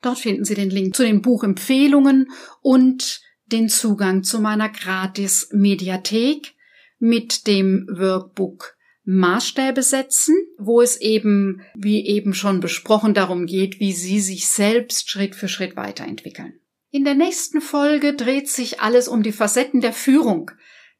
Dort 0.00 0.18
finden 0.18 0.44
Sie 0.44 0.54
den 0.54 0.70
Link 0.70 0.94
zu 0.94 1.02
den 1.02 1.22
Buchempfehlungen 1.22 2.30
und 2.62 3.20
den 3.46 3.68
Zugang 3.68 4.22
zu 4.22 4.40
meiner 4.40 4.68
gratis 4.68 5.48
Mediathek 5.52 6.54
mit 6.98 7.46
dem 7.46 7.86
Workbook 7.90 8.77
Maßstäbe 9.10 9.82
setzen, 9.82 10.36
wo 10.58 10.82
es 10.82 11.00
eben, 11.00 11.62
wie 11.74 12.06
eben 12.06 12.34
schon 12.34 12.60
besprochen, 12.60 13.14
darum 13.14 13.46
geht, 13.46 13.80
wie 13.80 13.92
Sie 13.92 14.20
sich 14.20 14.48
selbst 14.48 15.10
Schritt 15.10 15.34
für 15.34 15.48
Schritt 15.48 15.76
weiterentwickeln. 15.76 16.60
In 16.90 17.04
der 17.04 17.14
nächsten 17.14 17.62
Folge 17.62 18.12
dreht 18.14 18.50
sich 18.50 18.80
alles 18.80 19.08
um 19.08 19.22
die 19.22 19.32
Facetten 19.32 19.80
der 19.80 19.94
Führung, 19.94 20.50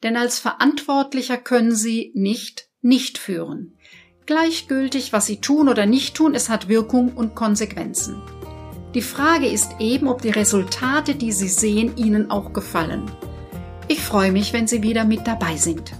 denn 0.03 0.17
als 0.17 0.39
Verantwortlicher 0.39 1.37
können 1.37 1.75
Sie 1.75 2.13
nicht 2.15 2.69
nicht 2.81 3.19
führen. 3.19 3.77
Gleichgültig, 4.25 5.13
was 5.13 5.27
Sie 5.27 5.43
tun 5.43 5.69
oder 5.69 5.85
nicht 5.85 6.15
tun, 6.15 6.35
es 6.35 6.49
hat 6.49 6.69
Wirkung 6.69 7.13
und 7.15 7.35
Konsequenzen. 7.35 8.23
Die 8.95 9.03
Frage 9.03 9.49
ist 9.49 9.73
eben, 9.81 10.09
ob 10.09 10.23
die 10.23 10.31
Resultate, 10.31 11.15
die 11.15 11.33
Sie 11.33 11.49
sehen, 11.49 11.99
Ihnen 11.99 12.31
auch 12.31 12.55
gefallen. 12.55 13.11
Ich 13.87 14.01
freue 14.01 14.33
mich, 14.33 14.55
wenn 14.55 14.67
Sie 14.67 14.83
wieder 14.83 15.05
mit 15.05 15.27
dabei 15.27 15.57
sind. 15.57 15.93